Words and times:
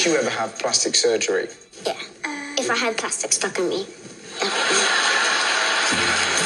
Would 0.00 0.06
you 0.06 0.16
ever 0.16 0.30
have 0.30 0.58
plastic 0.58 0.94
surgery? 0.94 1.48
Yeah. 1.84 1.92
if 2.56 2.70
I 2.70 2.74
had 2.74 2.96
plastic 2.96 3.34
stuck 3.34 3.58
in 3.58 3.68
me. 3.68 3.86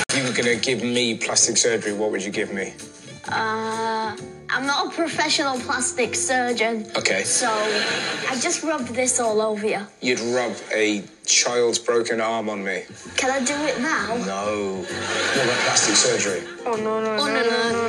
If 0.08 0.16
you 0.16 0.24
were 0.24 0.32
going 0.32 0.58
to 0.58 0.60
give 0.60 0.82
me 0.82 1.16
plastic 1.16 1.56
surgery, 1.56 1.92
what 1.92 2.10
would 2.10 2.24
you 2.24 2.32
give 2.32 2.52
me? 2.52 2.74
Uh, 3.28 4.16
I'm 4.50 4.66
not 4.66 4.88
a 4.88 4.90
professional 4.90 5.56
plastic 5.60 6.16
surgeon. 6.16 6.84
Okay. 6.96 7.22
So 7.22 7.48
I 7.48 8.36
just 8.40 8.64
rubbed 8.64 8.88
this 8.88 9.20
all 9.20 9.40
over 9.40 9.64
you. 9.64 9.86
You'd 10.00 10.18
rub 10.18 10.56
a 10.72 11.04
child's 11.24 11.78
broken 11.78 12.20
arm 12.20 12.48
on 12.48 12.64
me. 12.64 12.82
Can 13.16 13.30
I 13.30 13.38
do 13.44 13.54
it 13.54 13.80
now? 13.80 14.16
No. 14.26 14.78
What 14.80 15.44
about 15.44 15.60
plastic 15.60 15.94
surgery? 15.94 16.42
Oh 16.66 16.74
no 16.74 17.00
no 17.00 17.16
no 17.16 17.26
no 17.28 17.88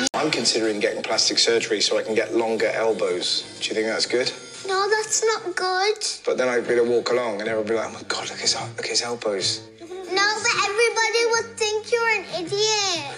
no. 0.00 0.06
I'm 0.14 0.30
considering 0.30 0.80
getting 0.80 1.02
plastic 1.02 1.38
surgery 1.38 1.82
so 1.82 1.98
I 1.98 2.02
can 2.02 2.14
get 2.14 2.34
longer 2.34 2.68
elbows. 2.68 3.42
Do 3.60 3.68
you 3.68 3.74
think 3.74 3.86
that's 3.86 4.06
good? 4.06 4.32
No, 4.66 4.88
that's 4.90 5.24
not 5.24 5.56
good. 5.56 5.96
But 6.24 6.36
then 6.36 6.48
I'd 6.48 6.66
be 6.68 6.74
to 6.74 6.82
walk 6.84 7.10
along 7.10 7.40
and 7.40 7.48
everyone 7.48 7.58
would 7.64 7.68
be 7.68 7.74
like, 7.74 7.88
oh 7.88 7.92
my 7.92 8.02
god, 8.08 8.22
look 8.28 8.32
at 8.32 8.40
his, 8.40 8.54
look 8.54 8.80
at 8.84 8.86
his 8.86 9.02
elbows. 9.02 9.62
No, 9.80 10.26
but 10.42 10.54
everybody 10.68 11.22
would 11.32 11.56
think 11.56 11.90
you're 11.90 12.08
an 12.10 12.24
idiot. 12.34 13.14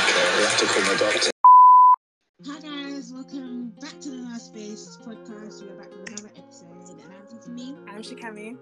Okay, 0.00 0.26
we'll 0.36 0.46
have 0.46 0.58
to 0.58 0.66
call 0.66 0.82
my 0.82 0.96
doctor. 0.98 1.30
Hi 2.46 2.60
guys, 2.60 3.12
welcome 3.12 3.70
back 3.80 4.00
to 4.00 4.10
the 4.10 4.16
Noire 4.16 4.38
Space 4.38 4.98
podcast. 5.04 5.62
We're 5.66 5.76
back 5.76 5.90
with 5.90 6.08
another 6.08 6.30
episode, 6.36 6.68
and 6.88 7.00
I'm 7.02 7.26
Tofunmi, 7.38 7.76
I'm 7.88 8.02
Sekemi. 8.02 8.56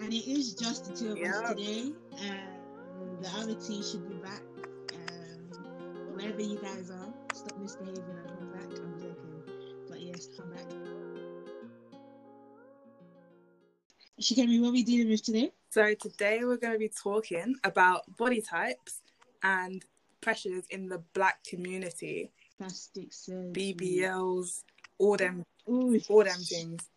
and 0.00 0.12
it 0.12 0.26
is 0.28 0.54
just 0.54 0.90
the 0.90 0.96
two 0.96 1.12
of 1.12 1.18
Yeah. 1.18 1.38
us 1.40 1.50
today. 1.50 1.92
Um, 2.12 3.22
the 3.22 3.28
other 3.38 3.54
two 3.54 3.82
should 3.82 4.08
be 4.08 4.16
back. 4.16 4.42
Um, 4.92 6.14
wherever 6.14 6.40
you 6.42 6.58
guys 6.58 6.90
are, 6.90 7.14
stop 7.34 7.58
misbehaving 7.58 8.02
and 8.02 8.38
come 8.38 8.52
back. 8.52 8.78
I'm 8.78 8.98
joking, 9.00 9.42
but 9.88 10.00
yes, 10.02 10.28
come 10.36 10.50
back. 10.50 10.66
Sekemi, 14.20 14.60
what 14.60 14.68
are 14.68 14.72
we 14.72 14.84
dealing 14.84 15.10
with 15.10 15.22
today? 15.24 15.50
So 15.70 15.92
today 15.94 16.40
we're 16.44 16.56
going 16.56 16.74
to 16.74 16.78
be 16.78 16.88
talking 16.88 17.56
about 17.64 18.02
body 18.16 18.40
types 18.40 19.02
and 19.42 19.84
pressures 20.20 20.64
in 20.70 20.88
the 20.88 20.98
black 21.14 21.42
community, 21.44 22.30
Plastic 22.56 23.12
surgery. 23.12 23.74
BBLs, 23.74 24.62
all 24.98 25.16
them, 25.16 25.42
Ooh. 25.68 26.00
all 26.08 26.22
them 26.22 26.38
things. 26.38 26.88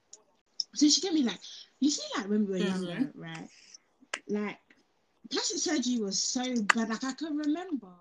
So 0.75 0.87
she 0.87 1.01
get 1.01 1.13
me 1.13 1.23
like, 1.23 1.39
you 1.79 1.89
see, 1.89 2.03
like 2.15 2.29
when 2.29 2.45
we 2.45 2.51
were 2.53 2.59
Mhm. 2.59 2.87
younger, 2.87 3.11
right? 3.15 3.49
Like 4.27 4.59
plastic 5.31 5.57
surgery 5.57 5.99
was 5.99 6.21
so 6.21 6.43
bad. 6.75 6.89
Like 6.89 7.03
I 7.03 7.13
can 7.13 7.35
remember, 7.35 7.93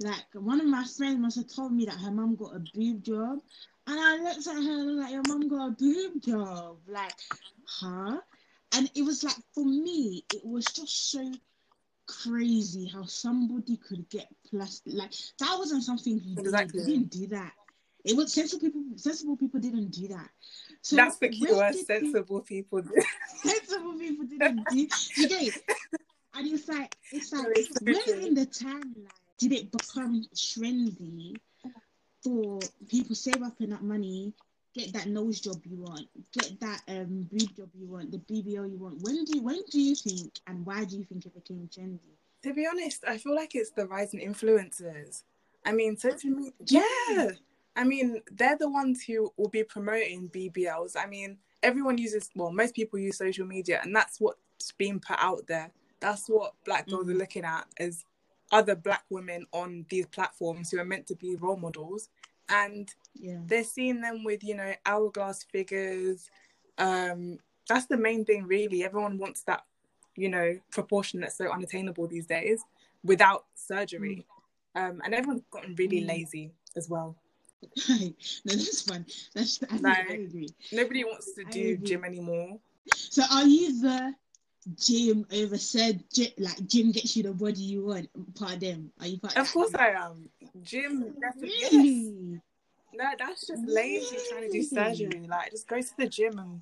like 0.00 0.26
one 0.34 0.60
of 0.60 0.66
my 0.66 0.84
friends 0.84 1.18
must 1.18 1.36
have 1.36 1.48
told 1.48 1.72
me 1.72 1.86
that 1.86 1.94
her 1.98 2.10
mum 2.10 2.36
got 2.36 2.56
a 2.56 2.58
boob 2.74 3.02
job, 3.02 3.40
and 3.86 3.98
I 3.98 4.16
looked 4.18 4.46
at 4.46 4.54
her 4.54 4.60
and 4.60 4.96
like, 4.98 5.12
"Your 5.12 5.22
mum 5.22 5.48
got 5.48 5.68
a 5.68 5.70
boob 5.70 6.20
job?" 6.22 6.78
Like, 6.86 7.14
huh? 7.66 8.20
And 8.74 8.90
it 8.94 9.02
was 9.02 9.22
like 9.22 9.36
for 9.54 9.64
me, 9.64 10.24
it 10.32 10.44
was 10.44 10.64
just 10.64 11.10
so 11.10 11.32
crazy 12.06 12.86
how 12.86 13.04
somebody 13.04 13.76
could 13.76 14.08
get 14.10 14.26
plastic. 14.50 14.92
Like 14.94 15.12
that 15.38 15.56
wasn't 15.58 15.84
something 15.84 16.20
you 16.22 16.36
did. 16.36 16.74
You 16.74 16.84
didn't 16.84 17.10
do 17.10 17.26
that. 17.28 17.52
It 18.04 18.16
was 18.16 18.32
sensible 18.32 18.60
people. 18.60 18.82
Sensible 18.96 19.36
people 19.36 19.60
didn't 19.60 19.90
do 19.90 20.08
that. 20.08 20.28
So 20.82 20.96
That's 20.96 21.16
the 21.16 21.30
key 21.30 21.46
word, 21.50 21.74
sensible 21.74 22.40
people. 22.40 22.82
sensible 23.42 23.94
people 23.98 24.26
didn't 24.26 24.60
do. 24.70 24.76
You 25.16 25.28
get 25.28 25.42
it? 25.42 25.62
And 26.34 26.52
it's 26.52 26.68
like, 26.68 26.94
it's 27.12 27.32
like, 27.32 27.46
when 27.80 28.26
in 28.26 28.34
the 28.34 28.46
timeline 28.46 29.06
did 29.38 29.52
it 29.52 29.70
become 29.70 30.26
trendy 30.34 31.36
for 32.22 32.58
people 32.88 33.14
save 33.14 33.42
up 33.42 33.60
enough 33.60 33.82
money, 33.82 34.34
get 34.74 34.92
that 34.92 35.06
nose 35.06 35.40
job 35.40 35.60
you 35.64 35.76
want, 35.76 36.08
get 36.32 36.58
that 36.60 36.82
um 36.88 37.28
boob 37.30 37.56
job 37.56 37.68
you 37.74 37.86
want, 37.86 38.10
the 38.10 38.18
BBL 38.18 38.70
you 38.70 38.78
want? 38.78 39.00
When 39.02 39.24
do 39.24 39.32
you, 39.36 39.42
when 39.42 39.60
do 39.70 39.80
you 39.80 39.94
think 39.94 40.32
and 40.46 40.64
why 40.66 40.84
do 40.84 40.96
you 40.96 41.04
think 41.04 41.26
it 41.26 41.34
became 41.34 41.68
trendy? 41.68 41.98
to 42.42 42.52
be 42.52 42.66
honest, 42.66 43.02
I 43.08 43.16
feel 43.16 43.34
like 43.34 43.54
it's 43.54 43.70
the 43.70 43.86
rise 43.86 44.12
in 44.12 44.20
influencers. 44.20 45.22
I 45.64 45.72
mean, 45.72 45.96
social 45.96 46.28
media. 46.28 46.52
Yeah. 46.66 46.82
Yeah. 47.10 47.30
I 47.74 47.84
mean, 47.84 48.20
they're 48.30 48.58
the 48.58 48.68
ones 48.68 49.02
who 49.02 49.32
will 49.38 49.48
be 49.48 49.64
promoting 49.64 50.28
BBLs. 50.28 50.94
I 50.94 51.06
mean, 51.06 51.38
everyone 51.62 51.96
uses, 51.96 52.28
well, 52.36 52.52
most 52.52 52.74
people 52.74 52.98
use 52.98 53.16
social 53.16 53.46
media, 53.46 53.80
and 53.82 53.96
that's 53.96 54.20
what's 54.20 54.72
being 54.76 55.00
put 55.00 55.16
out 55.18 55.46
there. 55.46 55.70
That's 56.00 56.28
what 56.28 56.52
black 56.66 56.86
girls 56.86 57.08
are 57.08 57.14
Mhm. 57.14 57.18
looking 57.18 57.44
at 57.46 57.66
as 57.78 58.04
other 58.52 58.76
black 58.76 59.04
women 59.08 59.46
on 59.52 59.86
these 59.88 60.06
platforms 60.06 60.70
who 60.70 60.78
are 60.78 60.84
meant 60.84 61.06
to 61.06 61.16
be 61.16 61.36
role 61.36 61.56
models. 61.56 62.10
And 62.48 62.92
Yeah. 63.14 63.40
they're 63.46 63.64
seeing 63.64 64.00
them 64.00 64.24
with, 64.24 64.42
you 64.44 64.54
know, 64.56 64.74
hourglass 64.86 65.44
figures. 65.44 66.30
Um, 66.78 67.38
that's 67.68 67.86
the 67.86 67.96
main 67.96 68.24
thing, 68.24 68.46
really. 68.46 68.84
Everyone 68.84 69.18
wants 69.18 69.42
that, 69.44 69.64
you 70.16 70.28
know, 70.28 70.58
proportion 70.70 71.20
that's 71.20 71.36
so 71.36 71.50
unattainable 71.50 72.06
these 72.06 72.26
days 72.26 72.64
without 73.02 73.44
surgery. 73.54 74.26
Um, 74.74 75.00
and 75.04 75.14
everyone's 75.14 75.42
gotten 75.50 75.74
really 75.76 76.00
Mm. 76.00 76.06
lazy 76.06 76.52
as 76.76 76.88
well. 76.88 77.16
no, 77.88 78.12
that's 78.44 78.82
fun. 78.82 79.06
That's 79.34 79.60
I, 79.84 80.02
agree. 80.12 80.48
Nobody 80.72 81.04
wants 81.04 81.32
to 81.34 81.44
I 81.46 81.50
do 81.50 81.74
agree. 81.74 81.86
gym 81.88 82.04
anymore. 82.04 82.58
So 82.94 83.22
are 83.30 83.44
you 83.46 83.80
the 83.80 84.14
gym 84.76 85.26
over 85.32 85.58
said 85.58 86.02
gym, 86.12 86.28
like 86.38 86.66
gym 86.66 86.92
gets 86.92 87.16
you 87.16 87.22
the 87.22 87.32
body 87.32 87.60
you 87.60 87.84
want 87.84 88.08
part 88.34 88.54
of 88.54 88.60
them? 88.60 88.90
Are 89.00 89.06
you 89.06 89.18
part 89.18 89.36
Of 89.36 89.46
that 89.46 89.52
course? 89.52 89.74
I 89.74 89.90
am. 89.90 90.28
gym 90.62 91.14
definitely. 91.20 91.54
Yes. 91.60 91.72
Really? 91.72 92.40
No, 92.96 93.04
that's 93.18 93.46
just 93.46 93.66
lazy 93.66 94.16
trying 94.30 94.42
to 94.42 94.52
do 94.52 94.62
surgery. 94.62 95.26
Like, 95.28 95.50
just 95.50 95.66
go 95.66 95.80
to 95.80 95.96
the 95.98 96.06
gym 96.06 96.38
and 96.38 96.60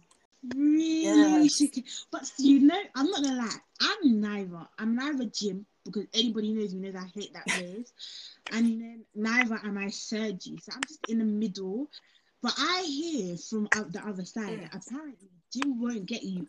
Really? 0.55 1.43
Yes. 1.45 1.63
But 2.11 2.31
you 2.39 2.61
know, 2.61 2.79
I'm 2.95 3.11
not 3.11 3.23
gonna 3.23 3.37
lie, 3.37 3.57
I'm 3.81 4.21
neither. 4.21 4.67
I'm 4.79 4.97
neither 4.97 5.27
gym 5.27 5.67
because 5.85 6.07
anybody 6.15 6.53
knows 6.53 6.75
me 6.75 6.91
knows 6.91 7.01
I 7.01 7.07
hate 7.15 7.33
that 7.35 7.47
place. 7.47 7.93
And 8.53 8.81
then 8.81 9.05
neither 9.15 9.61
am 9.65 9.79
I 9.79 9.89
surgery. 9.89 10.59
So 10.61 10.73
I'm 10.75 10.81
just 10.83 11.01
in 11.09 11.19
the 11.19 11.25
middle. 11.25 11.89
But 12.43 12.55
I 12.59 12.83
hear 12.83 13.37
from 13.37 13.69
out 13.77 13.93
the 13.93 14.01
other 14.01 14.25
side 14.25 14.63
that 14.63 14.75
apparently 14.75 15.29
gym 15.53 15.81
won't 15.81 16.07
get 16.07 16.25
you 16.25 16.49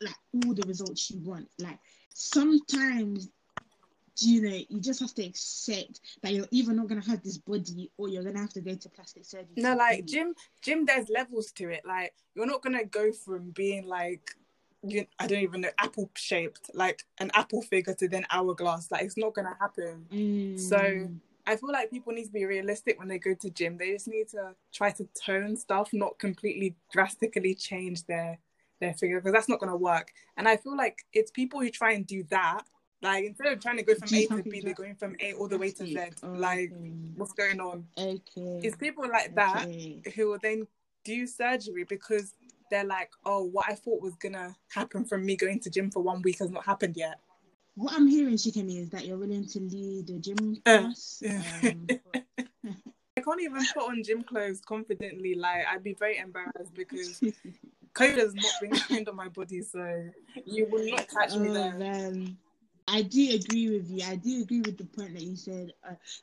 like 0.00 0.14
all 0.44 0.54
the 0.54 0.66
results 0.66 1.10
you 1.10 1.20
want. 1.20 1.48
Like 1.58 1.78
sometimes 2.14 3.28
you 4.18 4.40
know, 4.42 4.58
you 4.68 4.80
just 4.80 5.00
have 5.00 5.14
to 5.14 5.24
accept 5.24 6.00
that 6.22 6.32
you're 6.32 6.46
either 6.50 6.72
not 6.72 6.88
gonna 6.88 7.04
have 7.04 7.22
this 7.22 7.38
body 7.38 7.90
or 7.98 8.08
you're 8.08 8.22
gonna 8.22 8.40
have 8.40 8.52
to 8.54 8.60
go 8.60 8.74
to 8.74 8.88
plastic 8.88 9.24
surgery. 9.24 9.48
No, 9.56 9.76
like 9.76 10.06
gym, 10.06 10.34
gym. 10.62 10.86
There's 10.86 11.08
levels 11.10 11.52
to 11.52 11.68
it. 11.68 11.82
Like 11.84 12.14
you're 12.34 12.46
not 12.46 12.62
gonna 12.62 12.84
go 12.84 13.12
from 13.12 13.50
being 13.50 13.86
like, 13.86 14.30
you, 14.82 15.06
I 15.18 15.26
don't 15.26 15.42
even 15.42 15.60
know, 15.60 15.70
apple 15.78 16.10
shaped, 16.14 16.70
like 16.72 17.04
an 17.18 17.30
apple 17.34 17.62
figure, 17.62 17.94
to 17.94 18.08
then 18.08 18.24
hourglass. 18.30 18.90
Like 18.90 19.02
it's 19.02 19.18
not 19.18 19.34
gonna 19.34 19.56
happen. 19.60 20.06
So 20.56 20.76
Mm. 20.78 21.18
I 21.48 21.54
feel 21.56 21.70
like 21.70 21.90
people 21.90 22.12
need 22.12 22.24
to 22.24 22.32
be 22.32 22.44
realistic 22.44 22.98
when 22.98 23.06
they 23.08 23.18
go 23.18 23.34
to 23.34 23.50
gym. 23.50 23.76
They 23.78 23.92
just 23.92 24.08
need 24.08 24.28
to 24.30 24.56
try 24.72 24.90
to 24.92 25.06
tone 25.24 25.56
stuff, 25.56 25.90
not 25.92 26.18
completely 26.18 26.74
drastically 26.90 27.54
change 27.54 28.04
their 28.06 28.38
their 28.80 28.94
figure 28.94 29.20
because 29.20 29.32
that's 29.32 29.48
not 29.48 29.60
gonna 29.60 29.76
work. 29.76 30.12
And 30.36 30.48
I 30.48 30.56
feel 30.56 30.76
like 30.76 30.98
it's 31.12 31.30
people 31.30 31.60
who 31.60 31.70
try 31.70 31.92
and 31.92 32.06
do 32.06 32.22
that. 32.30 32.62
Like 33.02 33.24
instead 33.24 33.52
of 33.52 33.60
trying 33.60 33.76
to 33.76 33.82
go 33.82 33.94
from 33.94 34.08
A 34.14 34.26
to 34.26 34.42
B, 34.42 34.60
they're 34.60 34.74
going 34.74 34.94
from 34.96 35.16
A 35.20 35.32
all 35.34 35.48
the 35.48 35.58
way 35.58 35.70
to 35.70 35.86
Z. 35.86 35.98
Like 36.22 36.72
what's 37.14 37.32
going 37.32 37.60
on? 37.60 37.86
Okay. 37.98 38.60
It's 38.62 38.76
people 38.76 39.08
like 39.08 39.34
that 39.34 39.64
Okay. 39.66 40.02
who 40.14 40.28
will 40.28 40.38
then 40.42 40.66
do 41.04 41.26
surgery 41.26 41.84
because 41.84 42.34
they're 42.70 42.84
like, 42.84 43.10
oh, 43.24 43.44
what 43.44 43.66
I 43.68 43.74
thought 43.74 44.02
was 44.02 44.14
gonna 44.16 44.56
happen 44.72 45.04
from 45.04 45.24
me 45.24 45.36
going 45.36 45.60
to 45.60 45.70
gym 45.70 45.90
for 45.90 46.02
one 46.02 46.22
week 46.22 46.38
has 46.40 46.50
not 46.50 46.64
happened 46.64 46.96
yet. 46.96 47.20
What 47.76 47.92
I'm 47.92 48.06
hearing, 48.06 48.34
Sekemi, 48.36 48.80
is 48.80 48.88
that 48.90 49.04
you're 49.06 49.18
willing 49.18 49.46
to 49.46 49.60
lead 49.60 50.08
a 50.08 50.18
gym 50.18 50.56
Uh, 50.64 50.78
class. 50.80 51.22
yeah. 51.24 51.42
Um, 51.62 51.86
I 53.18 53.20
can't 53.22 53.40
even 53.42 53.62
put 53.74 53.88
on 53.88 54.02
gym 54.02 54.22
clothes 54.24 54.60
confidently. 54.66 55.34
Like 55.34 55.66
I'd 55.70 55.82
be 55.84 55.94
very 55.94 56.16
embarrassed 56.18 56.74
because 56.74 57.20
COVID 57.96 58.18
has 58.18 58.34
not 58.34 58.52
been 58.60 58.70
kind 58.72 59.08
on 59.08 59.16
my 59.16 59.28
body, 59.28 59.62
so 59.62 60.04
you 60.44 60.66
will 60.70 60.90
not 60.90 61.08
catch 61.08 61.34
me 61.36 61.48
oh, 61.48 61.52
there. 61.52 61.72
man. 61.72 62.36
I 62.88 63.02
do 63.02 63.34
agree 63.34 63.70
with 63.70 63.90
you. 63.90 64.04
I 64.04 64.16
do 64.16 64.42
agree 64.42 64.60
with 64.60 64.78
the 64.78 64.84
point 64.84 65.14
that 65.14 65.22
you 65.22 65.36
said 65.36 65.72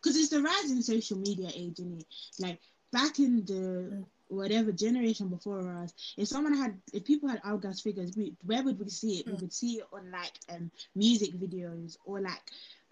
because 0.02 0.16
it's 0.18 0.30
the 0.30 0.42
rise 0.42 0.72
in 0.72 0.82
social 0.82 1.18
media 1.18 1.50
age, 1.54 1.80
is 1.80 1.92
it? 2.00 2.06
Like 2.40 2.60
back 2.92 3.20
in 3.20 3.44
the 3.46 4.06
whatever 4.30 4.72
generation 4.72 5.28
before 5.28 5.60
us, 5.84 5.94
if 6.18 6.28
someone 6.28 6.56
had, 6.56 6.80
if 6.94 7.04
people 7.04 7.28
had 7.30 7.42
hourglass 7.44 7.82
figures, 7.82 8.14
we, 8.16 8.34
where 8.46 8.64
would 8.64 8.80
we 8.80 8.90
see 8.90 9.20
it? 9.20 9.28
We 9.28 9.34
Mm. 9.34 9.42
would 9.42 9.54
see 9.54 9.80
it 9.80 9.86
on 9.92 10.10
like 10.12 10.34
um 10.50 10.72
music 10.96 11.34
videos 11.36 11.98
or 12.06 12.22
like 12.22 12.42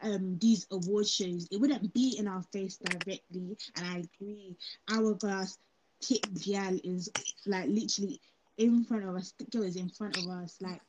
um 0.02 0.38
these 0.40 0.68
award 0.72 1.08
shows. 1.08 1.48
It 1.52 1.60
wouldn't 1.62 1.94
be 1.94 2.18
in 2.20 2.28
our 2.28 2.44
face 2.52 2.78
directly. 2.78 3.58
And 3.78 3.86
I 3.86 4.04
agree, 4.20 4.58
hourglass 4.90 5.58
tip 6.02 6.26
gal 6.44 6.78
is 6.84 7.10
like 7.46 7.70
literally 7.70 8.20
in 8.68 8.84
front 8.86 9.06
of 9.06 9.16
us. 9.16 9.34
The 9.38 9.46
girl 9.46 9.64
is 9.64 9.76
in 9.76 9.90
front 9.90 10.18
of 10.18 10.28
us, 10.30 10.58
like 10.62 10.82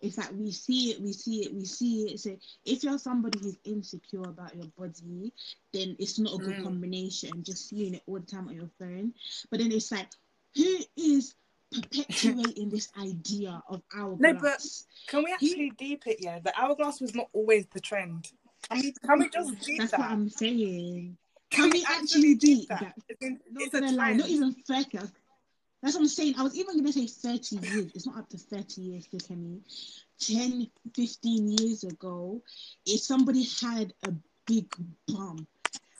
it's 0.00 0.16
like 0.18 0.30
we 0.32 0.52
see 0.52 0.90
it, 0.92 1.00
we 1.00 1.12
see 1.12 1.44
it, 1.44 1.52
we 1.52 1.64
see 1.64 2.02
it. 2.10 2.20
So 2.20 2.36
if 2.64 2.84
you're 2.84 2.98
somebody 2.98 3.38
who's 3.42 3.58
insecure 3.64 4.22
about 4.22 4.54
your 4.54 4.66
body, 4.78 5.32
then 5.72 5.96
it's 5.98 6.18
not 6.18 6.34
a 6.34 6.38
good 6.38 6.56
Mm. 6.58 6.62
combination. 6.62 7.42
Just 7.42 7.68
seeing 7.68 7.94
it 7.94 8.02
all 8.06 8.20
the 8.20 8.26
time 8.26 8.48
on 8.48 8.54
your 8.54 8.70
phone. 8.78 9.12
But 9.50 9.58
then 9.60 9.72
it's 9.72 9.90
like, 9.90 10.08
who 10.54 10.78
is 10.96 11.34
perpetuating 11.72 12.70
this 12.70 12.88
idea 12.98 13.62
of 13.68 13.82
hourglass. 13.94 14.20
No, 14.20 14.34
but 14.40 14.66
can 15.06 15.24
we 15.24 15.32
actually 15.32 15.70
deep 15.70 16.06
it? 16.06 16.18
Yeah, 16.20 16.38
the 16.38 16.52
hourglass 16.58 17.00
was 17.00 17.14
not 17.14 17.28
always 17.32 17.66
the 17.66 17.80
trend. 17.80 18.30
Can 18.68 18.80
we, 18.80 18.92
can 18.92 19.18
we 19.18 19.28
just 19.30 19.66
deep 19.66 19.78
That's 19.78 19.90
that? 19.92 20.00
what 20.00 20.10
I'm 20.10 20.28
saying. 20.28 21.16
Can 21.50 21.62
Can 21.64 21.70
we 21.70 21.78
we 21.80 21.84
actually 21.84 22.02
actually 22.02 22.34
deep 22.34 22.68
that? 22.68 22.80
that? 22.80 22.94
It's, 23.08 23.22
in, 23.22 23.40
Not 23.50 23.62
it's 23.64 23.74
a 23.74 23.80
gonna 23.80 23.92
lie, 23.96 24.12
not 24.12 24.28
even 24.28 24.54
30. 24.66 24.98
That's 25.82 25.94
what 25.94 26.02
I'm 26.02 26.08
saying. 26.08 26.34
I 26.38 26.42
was 26.42 26.56
even 26.56 26.76
gonna 26.76 26.92
say 26.92 27.06
30 27.06 27.56
years. 27.56 27.92
It's 27.94 28.06
not 28.06 28.18
up 28.18 28.28
to 28.30 28.38
30 28.38 28.82
years, 28.82 29.08
me. 29.30 29.60
10, 30.20 30.68
15 30.94 31.50
years 31.52 31.84
ago, 31.84 32.42
if 32.86 33.00
somebody 33.00 33.44
had 33.60 33.92
a 34.04 34.12
big 34.46 34.66
bum, 35.06 35.46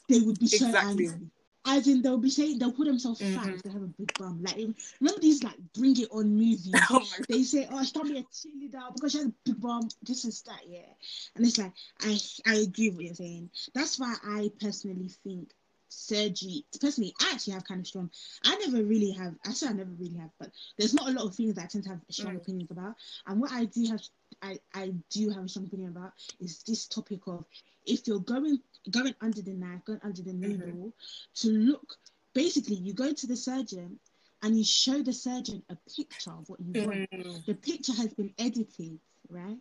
they 0.09 0.21
would 0.21 0.39
be 0.39 0.47
so 0.49 0.67
Exactly. 0.67 1.07
angry. 1.07 1.31
As 1.67 1.87
in, 1.87 2.01
they'll 2.03 2.19
be 2.19 2.31
saying 2.31 2.59
they'll 2.59 2.73
put 2.73 2.87
themselves 2.87 3.21
fat 3.21 3.49
Mhm. 3.49 3.55
if 3.57 3.63
they 3.63 3.71
have 3.71 3.83
a 3.83 3.87
big 3.87 4.17
bum. 4.19 4.43
Like, 4.43 4.57
remember 5.01 5.21
these 5.21 5.43
like 5.45 5.59
bring 5.75 5.97
it 6.01 6.09
on 6.11 6.35
movies? 6.35 6.73
Oh 6.91 7.07
they 7.29 7.43
say, 7.43 7.69
"Oh, 7.71 7.85
she 7.85 7.93
can't 7.93 8.09
be 8.09 8.19
a 8.19 8.23
cheerleader 8.25 8.95
because 8.95 9.13
she 9.13 9.19
has 9.19 9.27
a 9.29 9.33
big 9.45 9.61
bum." 9.61 9.89
This 10.03 10.25
is 10.25 10.43
that, 10.43 10.63
yeah. 10.67 10.89
And 11.37 11.45
it's 11.47 11.59
like 11.59 11.73
I 12.01 12.19
I 12.47 12.55
agree 12.57 12.89
with 12.89 12.97
what 12.97 13.05
you're 13.05 13.15
saying. 13.15 13.51
That's 13.75 13.99
why 13.99 14.15
I 14.25 14.51
personally 14.61 15.09
think 15.25 15.53
surgery. 15.89 16.65
Personally, 16.81 17.15
I 17.21 17.33
actually 17.33 17.55
have 17.55 17.65
kind 17.65 17.81
of 17.81 17.87
strong. 17.87 18.11
I 18.45 18.57
never 18.57 18.83
really 18.85 19.11
have. 19.13 19.35
I 19.47 19.53
say 19.53 19.69
I 19.69 19.73
never 19.73 19.91
really 19.99 20.17
have, 20.19 20.31
but 20.39 20.51
there's 20.79 20.95
not 20.95 21.09
a 21.09 21.13
lot 21.13 21.27
of 21.27 21.35
things 21.35 21.55
that 21.55 21.65
I 21.65 21.67
tend 21.67 21.85
to 21.85 21.91
have 21.91 22.01
strong 22.11 22.35
Mm. 22.35 22.37
opinions 22.37 22.71
about. 22.71 22.95
And 23.27 23.41
what 23.41 23.53
I 23.53 23.65
do 23.67 23.87
have, 23.87 24.01
I 24.43 24.59
I 24.75 24.93
do 25.11 25.31
have 25.31 25.45
a 25.45 25.49
strong 25.49 25.67
opinion 25.67 25.91
about 25.91 26.13
is 26.41 26.63
this 26.65 26.87
topic 26.87 27.21
of 27.27 27.45
if 27.87 28.07
you're 28.07 28.21
going 28.21 28.61
going 28.91 29.15
under 29.21 29.43
the 29.43 29.55
knife, 29.55 29.85
going 29.85 30.01
under 30.03 30.23
the 30.23 30.33
Mm-hmm. 30.45 30.73
needle, 30.73 30.93
to 31.37 31.49
look. 31.51 31.97
Basically, 32.35 32.77
you 32.77 32.93
go 32.95 33.13
to 33.13 33.27
the 33.27 33.37
surgeon 33.37 33.99
and 34.43 34.57
you 34.57 34.65
show 34.65 35.03
the 35.03 35.13
surgeon 35.13 35.63
a 35.71 35.77
picture 35.97 36.31
of 36.31 36.49
what 36.49 36.61
you 36.61 36.75
want 36.75 37.09
Mm. 37.13 37.45
the 37.47 37.55
picture 37.55 37.93
has 37.95 38.13
been 38.15 38.33
edited, 38.39 38.99
right? 39.29 39.57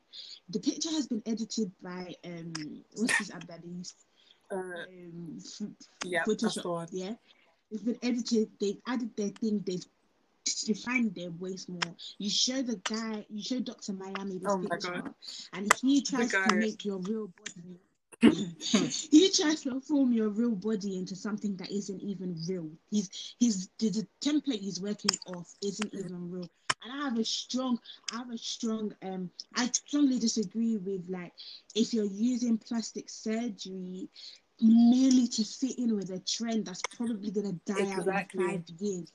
The 0.49 0.59
picture 0.59 0.89
has 0.91 1.07
been 1.07 1.23
edited 1.25 1.71
by 1.81 2.15
um 2.25 2.83
what's 2.93 3.17
this 3.17 3.31
app 3.31 3.47
that 3.47 3.61
they? 3.63 3.83
Uh, 4.49 4.55
Um, 4.55 5.39
yeah, 6.03 6.23
Photoshop. 6.23 6.89
Yeah, 6.91 7.13
it's 7.71 7.83
been 7.83 7.99
edited. 8.01 8.49
They've 8.59 8.81
added 8.87 9.15
their 9.15 9.29
thing. 9.29 9.63
They've 9.65 9.83
defined 10.65 11.15
their 11.15 11.31
waist 11.31 11.69
more. 11.69 11.79
You 12.17 12.29
show 12.29 12.61
the 12.61 12.77
guy. 12.77 13.25
You 13.29 13.43
show 13.43 13.59
Doctor 13.59 13.93
Miami 13.93 14.37
this 14.37 14.49
Oh 14.49 14.59
picture, 14.59 15.03
and 15.53 15.71
he 15.81 16.01
tries 16.01 16.31
to 16.31 16.55
make 16.55 16.85
your 16.85 16.99
real 16.99 17.27
body. 17.27 17.79
he 18.21 19.29
tries 19.29 19.61
to 19.61 19.79
form 19.81 20.11
your 20.11 20.29
real 20.29 20.55
body 20.55 20.97
into 20.97 21.15
something 21.15 21.55
that 21.57 21.69
isn't 21.69 22.01
even 22.01 22.35
real. 22.47 22.69
He's 22.89 23.35
he's 23.37 23.69
the, 23.77 23.89
the 23.89 24.07
template 24.21 24.59
he's 24.59 24.81
working 24.81 25.11
off 25.27 25.53
isn't 25.61 25.93
even 25.93 26.31
real. 26.31 26.49
And 26.83 26.91
I 26.93 27.05
have 27.05 27.17
a 27.17 27.25
strong, 27.25 27.79
I 28.11 28.17
have 28.17 28.31
a 28.31 28.37
strong, 28.37 28.93
um, 29.01 29.31
I 29.55 29.67
strongly 29.67 30.19
disagree 30.19 30.77
with 30.77 31.07
like 31.09 31.33
if 31.75 31.93
you're 31.93 32.05
using 32.05 32.57
plastic 32.57 33.09
surgery 33.09 34.09
merely 34.61 35.27
to 35.27 35.43
fit 35.43 35.77
in 35.77 35.95
with 35.95 36.09
a 36.11 36.19
trend 36.19 36.65
that's 36.65 36.83
probably 36.83 37.31
gonna 37.31 37.53
die 37.65 37.73
Exactly. 37.81 37.91
out 37.91 38.07
in 38.07 38.25
five 38.35 38.63
years, 38.79 39.11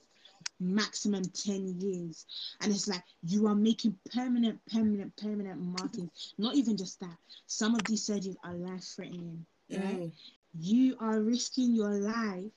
maximum 0.59 1.23
ten 1.23 1.79
years. 1.79 2.25
And 2.61 2.71
it's 2.71 2.87
like 2.87 3.03
you 3.23 3.47
are 3.47 3.55
making 3.55 3.97
permanent, 4.13 4.59
permanent, 4.71 5.15
permanent 5.17 5.59
markings. 5.61 6.33
Not 6.37 6.55
even 6.55 6.77
just 6.77 6.99
that. 6.99 7.17
Some 7.47 7.75
of 7.75 7.85
these 7.85 8.05
surgeries 8.07 8.37
are 8.43 8.53
life 8.53 8.83
threatening. 8.83 9.45
Right? 9.73 10.03
Mm. 10.03 10.11
you 10.59 10.95
are 10.99 11.19
risking 11.21 11.73
your 11.75 11.93
life 11.99 12.51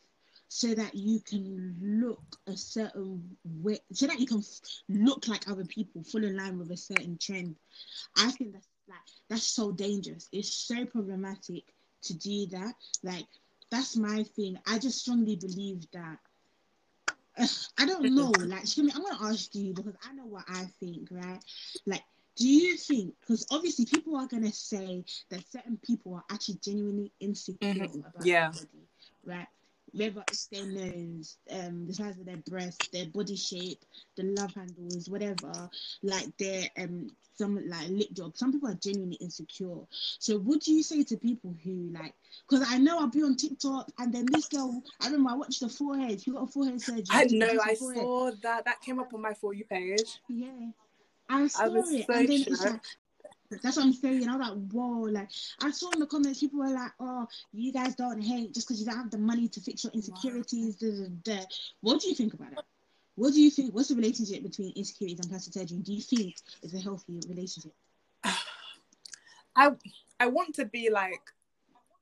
so 0.48 0.74
that 0.74 0.94
you 0.94 1.20
can 1.20 1.76
look 1.80 2.22
a 2.46 2.56
certain 2.56 3.36
way, 3.44 3.80
so 3.92 4.06
that 4.06 4.20
you 4.20 4.26
can 4.26 4.38
f- 4.38 4.60
look 4.88 5.28
like 5.28 5.48
other 5.48 5.64
people, 5.64 6.02
fall 6.04 6.24
in 6.24 6.36
line 6.36 6.58
with 6.58 6.70
a 6.70 6.76
certain 6.76 7.18
trend. 7.18 7.56
I 8.16 8.30
think 8.30 8.52
that's 8.52 8.68
like 8.88 8.98
that's 9.28 9.46
so 9.48 9.72
dangerous. 9.72 10.28
It's 10.32 10.52
so 10.52 10.84
problematic 10.86 11.64
to 12.02 12.14
do 12.14 12.46
that. 12.48 12.74
Like 13.02 13.26
that's 13.70 13.96
my 13.96 14.22
thing. 14.24 14.58
I 14.66 14.78
just 14.78 15.00
strongly 15.00 15.36
believe 15.36 15.86
that. 15.92 16.18
Ugh, 17.38 17.48
I 17.78 17.86
don't 17.86 18.14
know. 18.14 18.30
Like, 18.32 18.64
Shimi, 18.64 18.94
I'm 18.94 19.02
gonna 19.02 19.30
ask 19.32 19.54
you 19.54 19.74
because 19.74 19.94
I 20.08 20.12
know 20.12 20.26
what 20.26 20.44
I 20.48 20.64
think, 20.80 21.08
right? 21.10 21.42
Like, 21.86 22.02
do 22.36 22.48
you 22.48 22.76
think? 22.76 23.14
Because 23.20 23.46
obviously, 23.50 23.86
people 23.86 24.16
are 24.16 24.26
gonna 24.26 24.52
say 24.52 25.04
that 25.30 25.46
certain 25.50 25.78
people 25.78 26.14
are 26.14 26.24
actually 26.30 26.58
genuinely 26.62 27.12
insecure 27.20 27.84
Mhm. 27.84 28.04
about 28.04 28.24
Yeah. 28.24 28.50
their 28.52 28.62
body, 28.62 28.88
right? 29.24 29.46
Whether 29.96 30.22
it's 30.28 30.46
their 30.46 30.66
nose, 30.66 31.38
um, 31.50 31.86
the 31.86 31.94
size 31.94 32.18
of 32.18 32.26
their 32.26 32.36
breast, 32.48 32.92
their 32.92 33.06
body 33.06 33.36
shape, 33.36 33.82
the 34.16 34.24
love 34.24 34.54
handles, 34.54 35.08
whatever, 35.08 35.70
like 36.02 36.36
their 36.36 36.68
um, 36.78 37.10
some 37.36 37.68
like 37.68 37.88
lip 37.88 38.12
job. 38.12 38.36
Some 38.36 38.52
people 38.52 38.68
are 38.68 38.74
genuinely 38.74 39.16
insecure. 39.16 39.80
So, 40.18 40.38
would 40.38 40.66
you 40.66 40.82
say 40.82 41.02
to 41.04 41.16
people 41.16 41.54
who 41.64 41.90
like? 41.92 42.14
Because 42.48 42.66
I 42.70 42.78
know 42.78 42.98
I'll 42.98 43.08
be 43.08 43.22
on 43.22 43.36
TikTok, 43.36 43.90
and 43.98 44.12
then 44.12 44.26
this 44.30 44.48
girl, 44.48 44.82
I 45.00 45.06
remember 45.06 45.30
I 45.30 45.34
watched 45.34 45.60
the 45.60 45.68
forehead. 45.68 46.20
She 46.22 46.30
got 46.30 46.44
a 46.44 46.46
forehead 46.46 46.80
surgery. 46.80 47.06
I 47.10 47.24
know. 47.30 47.58
I 47.62 47.74
forehead. 47.74 48.02
saw 48.02 48.30
that. 48.42 48.64
That 48.64 48.80
came 48.80 48.98
up 48.98 49.12
on 49.14 49.22
my 49.22 49.34
for 49.34 49.54
you 49.54 49.64
page. 49.64 50.20
Yeah. 50.28 50.70
I 51.28 51.48
saw 51.48 51.68
was 51.68 51.90
it. 51.92 52.06
so 52.06 52.14
and 52.14 52.28
then 52.28 52.44
it's 52.46 52.64
like 52.64 52.80
that's 53.50 53.76
what 53.76 53.86
I'm 53.86 53.92
saying. 53.92 54.28
I 54.28 54.36
was 54.36 54.48
like, 54.48 54.70
whoa, 54.72 55.00
like 55.10 55.28
I 55.62 55.70
saw 55.70 55.90
in 55.90 56.00
the 56.00 56.06
comments 56.06 56.40
people 56.40 56.60
were 56.60 56.68
like, 56.68 56.92
Oh, 57.00 57.26
you 57.52 57.72
guys 57.72 57.94
don't 57.94 58.20
hate 58.20 58.54
just 58.54 58.66
because 58.68 58.80
you 58.80 58.86
don't 58.86 58.96
have 58.96 59.10
the 59.10 59.18
money 59.18 59.48
to 59.48 59.60
fix 59.60 59.84
your 59.84 59.92
insecurities. 59.92 60.76
Da, 60.76 60.90
da, 60.90 61.36
da. 61.38 61.44
What 61.80 62.00
do 62.00 62.08
you 62.08 62.14
think 62.14 62.34
about 62.34 62.52
it? 62.52 62.58
What 63.14 63.32
do 63.32 63.40
you 63.40 63.50
think? 63.50 63.74
What's 63.74 63.88
the 63.88 63.94
relationship 63.96 64.42
between 64.42 64.72
insecurities 64.76 65.20
and 65.20 65.30
plastic 65.30 65.54
surgery? 65.54 65.78
Do 65.78 65.92
you 65.92 66.02
think 66.02 66.36
it's 66.62 66.74
a 66.74 66.80
healthy 66.80 67.20
relationship? 67.28 67.72
I 69.56 69.70
I 70.20 70.26
want 70.26 70.54
to 70.56 70.64
be 70.64 70.90
like 70.90 71.22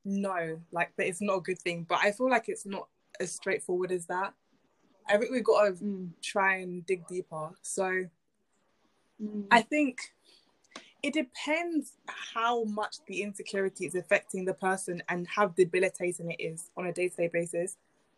no, 0.05 0.61
like 0.71 0.93
that 0.97 1.07
it's 1.07 1.23
not 1.23 1.37
a 1.37 1.41
good 1.41 1.59
thing, 1.59 1.87
but 1.89 1.99
I 2.03 2.13
feel 2.13 2.29
like 2.29 2.49
it's 2.49 2.67
not 2.67 2.89
as 3.21 3.33
straightforward 3.33 3.91
as 3.93 4.07
that. 4.07 4.35
I 5.09 5.17
think 5.19 5.31
we've 5.31 5.45
got 5.45 5.67
to 5.67 5.73
Mm. 5.85 6.11
try 6.23 6.57
and 6.57 6.85
dig 6.85 7.07
deeper. 7.07 7.51
So 7.63 8.07
Mm. 9.23 9.47
I 9.51 9.63
think 9.63 9.99
it 11.05 11.13
depends 11.13 11.99
how 12.07 12.65
much 12.65 12.97
the 13.07 13.21
insecurity 13.21 13.85
is 13.85 13.95
affecting 13.95 14.47
the 14.47 14.55
person 14.55 15.03
and 15.11 15.27
how 15.29 15.49
debilitating 15.49 16.31
it 16.31 16.43
is 16.43 16.71
on 16.79 16.87
a 16.87 16.93
day 16.95 17.11
to 17.11 17.17
day 17.17 17.29
basis. 17.31 17.77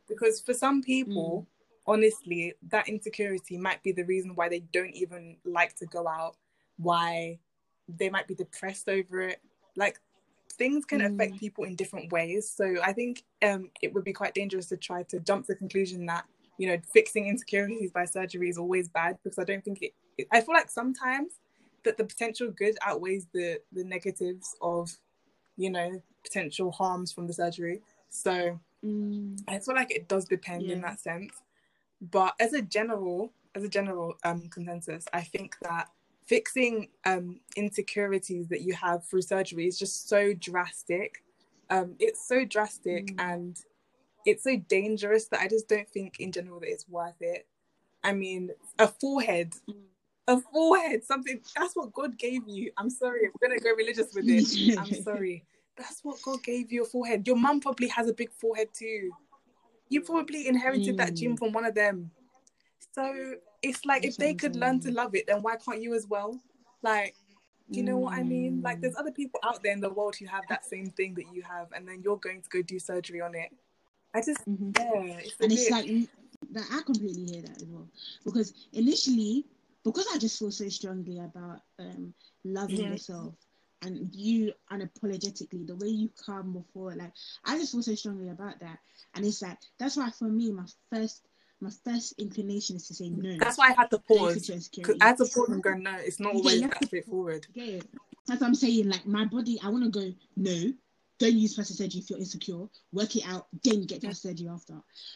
Because 0.08 0.40
for 0.40 0.54
some 0.54 0.82
people, 0.82 1.48
honestly, 1.84 2.54
that 2.70 2.88
insecurity 2.88 3.58
might 3.58 3.82
be 3.82 3.90
the 3.90 4.04
reason 4.04 4.36
why 4.36 4.48
they 4.48 4.60
don't 4.72 4.94
even 4.94 5.36
like 5.44 5.74
to 5.78 5.86
go 5.86 6.06
out, 6.06 6.36
why 6.76 7.40
they 7.88 8.08
might 8.08 8.28
be 8.28 8.36
depressed 8.36 8.88
over 8.88 9.20
it. 9.20 9.40
Like 9.74 9.98
things 10.52 10.84
can 10.84 11.00
Mm. 11.00 11.06
affect 11.12 11.40
people 11.40 11.64
in 11.64 11.74
different 11.74 12.12
ways. 12.12 12.48
So 12.48 12.76
I 12.84 12.92
think 12.92 13.24
um, 13.42 13.72
it 13.82 13.92
would 13.94 14.04
be 14.04 14.12
quite 14.12 14.32
dangerous 14.32 14.66
to 14.66 14.76
try 14.76 15.02
to 15.04 15.18
jump 15.18 15.46
to 15.46 15.54
the 15.54 15.58
conclusion 15.58 16.06
that, 16.06 16.24
you 16.56 16.68
know, 16.68 16.78
fixing 16.92 17.26
insecurities 17.26 17.90
by 17.90 18.04
surgery 18.04 18.48
is 18.48 18.58
always 18.58 18.88
bad 18.88 19.18
because 19.24 19.40
I 19.40 19.44
don't 19.44 19.64
think 19.64 19.82
it 19.82 19.92
I 20.30 20.40
feel 20.40 20.54
like 20.54 20.70
sometimes 20.70 21.32
that 21.86 21.96
the 21.96 22.04
potential 22.04 22.50
good 22.50 22.76
outweighs 22.82 23.26
the 23.32 23.58
the 23.72 23.84
negatives 23.84 24.54
of 24.60 24.90
you 25.56 25.70
know 25.70 26.02
potential 26.22 26.70
harms 26.70 27.12
from 27.12 27.26
the 27.26 27.32
surgery 27.32 27.80
so 28.10 28.60
Mm. 28.84 29.40
i 29.48 29.58
feel 29.58 29.74
like 29.74 29.90
it 29.90 30.06
does 30.06 30.26
depend 30.26 30.70
in 30.70 30.82
that 30.82 31.00
sense 31.00 31.32
but 32.12 32.34
as 32.38 32.52
a 32.52 32.60
general 32.60 33.32
as 33.54 33.64
a 33.64 33.68
general 33.68 34.14
um 34.22 34.48
consensus 34.50 35.06
i 35.14 35.22
think 35.22 35.56
that 35.62 35.88
fixing 36.26 36.88
um 37.06 37.40
insecurities 37.56 38.48
that 38.48 38.60
you 38.60 38.74
have 38.74 39.02
through 39.06 39.22
surgery 39.22 39.66
is 39.66 39.78
just 39.78 40.08
so 40.10 40.34
drastic 40.34 41.24
um 41.70 41.94
it's 41.98 42.28
so 42.28 42.44
drastic 42.44 43.06
Mm. 43.16 43.32
and 43.32 43.56
it's 44.26 44.44
so 44.44 44.56
dangerous 44.68 45.26
that 45.28 45.40
i 45.40 45.48
just 45.48 45.68
don't 45.68 45.88
think 45.88 46.20
in 46.20 46.30
general 46.30 46.60
that 46.60 46.68
it's 46.70 46.88
worth 46.88 47.20
it 47.20 47.46
i 48.04 48.12
mean 48.12 48.50
a 48.78 48.86
forehead 48.88 49.54
Mm. 49.68 49.74
A 50.28 50.40
forehead, 50.40 51.04
something 51.04 51.40
that's 51.54 51.74
what 51.76 51.92
God 51.92 52.18
gave 52.18 52.48
you. 52.48 52.72
I'm 52.76 52.90
sorry, 52.90 53.26
I'm 53.26 53.32
gonna 53.40 53.60
go 53.60 53.70
religious 53.74 54.12
with 54.14 54.28
it. 54.28 54.78
I'm 54.78 54.92
sorry. 55.02 55.44
That's 55.76 56.00
what 56.02 56.20
God 56.22 56.42
gave 56.42 56.72
you 56.72 56.82
a 56.82 56.86
forehead. 56.86 57.26
Your 57.26 57.36
mum 57.36 57.60
probably 57.60 57.88
has 57.88 58.08
a 58.08 58.12
big 58.14 58.32
forehead 58.32 58.68
too. 58.72 59.12
You 59.88 60.00
probably 60.00 60.48
inherited 60.48 60.96
that 60.96 61.14
gene 61.14 61.34
Mm. 61.34 61.38
from 61.38 61.52
one 61.52 61.64
of 61.64 61.74
them. 61.74 62.10
So 62.94 63.34
it's 63.62 63.84
like 63.84 64.04
if 64.04 64.16
they 64.16 64.34
could 64.34 64.56
learn 64.56 64.80
to 64.80 64.90
love 64.90 65.14
it, 65.14 65.26
then 65.26 65.42
why 65.42 65.56
can't 65.56 65.82
you 65.82 65.94
as 65.94 66.06
well? 66.06 66.40
Like, 66.82 67.14
do 67.70 67.78
you 67.78 67.84
know 67.84 67.98
what 67.98 68.14
I 68.14 68.22
mean? 68.22 68.62
Like, 68.62 68.78
Mm. 68.78 68.80
there's 68.82 68.96
other 68.96 69.12
people 69.12 69.38
out 69.44 69.62
there 69.62 69.72
in 69.72 69.80
the 69.80 69.90
world 69.90 70.16
who 70.16 70.26
have 70.26 70.44
that 70.48 70.64
same 70.64 70.90
thing 70.90 71.14
that 71.14 71.26
you 71.32 71.42
have, 71.42 71.68
and 71.72 71.86
then 71.86 72.00
you're 72.02 72.16
going 72.16 72.40
to 72.42 72.48
go 72.48 72.62
do 72.62 72.78
surgery 72.78 73.20
on 73.20 73.34
it. 73.34 73.52
I 74.14 74.22
just, 74.22 74.40
Mhm. 74.48 74.76
yeah, 74.78 75.18
it's 75.18 75.36
and 75.40 75.52
it's 75.52 75.70
like 75.70 75.84
mm, 75.86 76.08
that 76.52 76.66
I 76.70 76.80
completely 76.82 77.26
hear 77.26 77.42
that 77.42 77.56
as 77.60 77.64
well 77.66 77.88
because 78.24 78.54
initially 78.72 79.44
because 79.86 80.06
I 80.12 80.18
just 80.18 80.38
feel 80.38 80.50
so 80.50 80.68
strongly 80.68 81.20
about 81.20 81.60
um 81.78 82.12
loving 82.44 82.86
Mhm. 82.86 82.90
yourself 82.90 83.34
and 83.82 84.14
you 84.14 84.52
unapologetically 84.72 85.66
the 85.66 85.76
way 85.76 85.88
you 85.88 86.10
come 86.24 86.52
before 86.52 86.94
like 86.94 87.12
I 87.44 87.58
just 87.58 87.72
feel 87.72 87.82
so 87.82 87.94
strongly 87.94 88.30
about 88.30 88.58
that 88.60 88.78
and 89.14 89.24
it's 89.24 89.40
like 89.42 89.58
that's 89.78 89.96
why 89.96 90.10
for 90.10 90.24
me 90.24 90.50
my 90.50 90.66
first 90.90 91.22
my 91.60 91.70
first 91.84 92.14
inclination 92.18 92.76
is 92.76 92.86
to 92.88 92.94
say 92.94 93.08
no. 93.08 93.38
That's 93.38 93.56
why 93.56 93.68
I 93.70 93.72
had 93.72 93.90
to 93.90 93.98
pause. 93.98 94.34
Because. 94.46 94.96
I 95.00 95.06
had 95.06 95.16
to 95.16 95.24
pause 95.24 95.48
and 95.48 95.62
go, 95.62 95.72
no, 95.72 95.96
it's 95.96 96.20
not 96.20 96.34
Yeah, 96.34 96.38
always 96.38 96.60
have 96.60 96.70
that 96.70 96.84
straightforward. 96.84 97.46
Yeah, 97.54 97.80
that's 98.26 98.40
what 98.42 98.46
I'm 98.48 98.54
saying. 98.54 98.88
Like 98.90 99.06
my 99.06 99.24
body, 99.24 99.58
I 99.62 99.70
want 99.70 99.84
to 99.84 99.90
go 99.90 100.12
no. 100.36 100.72
Don't 101.18 101.32
use 101.32 101.54
plastic 101.54 101.78
surgery 101.78 102.00
if 102.02 102.10
you're 102.10 102.18
insecure. 102.18 102.66
Work 102.92 103.16
it 103.16 103.26
out, 103.26 103.46
then 103.64 103.84
get 103.86 104.02
plastic 104.02 104.32
surgery 104.32 104.48
after. 104.48 104.74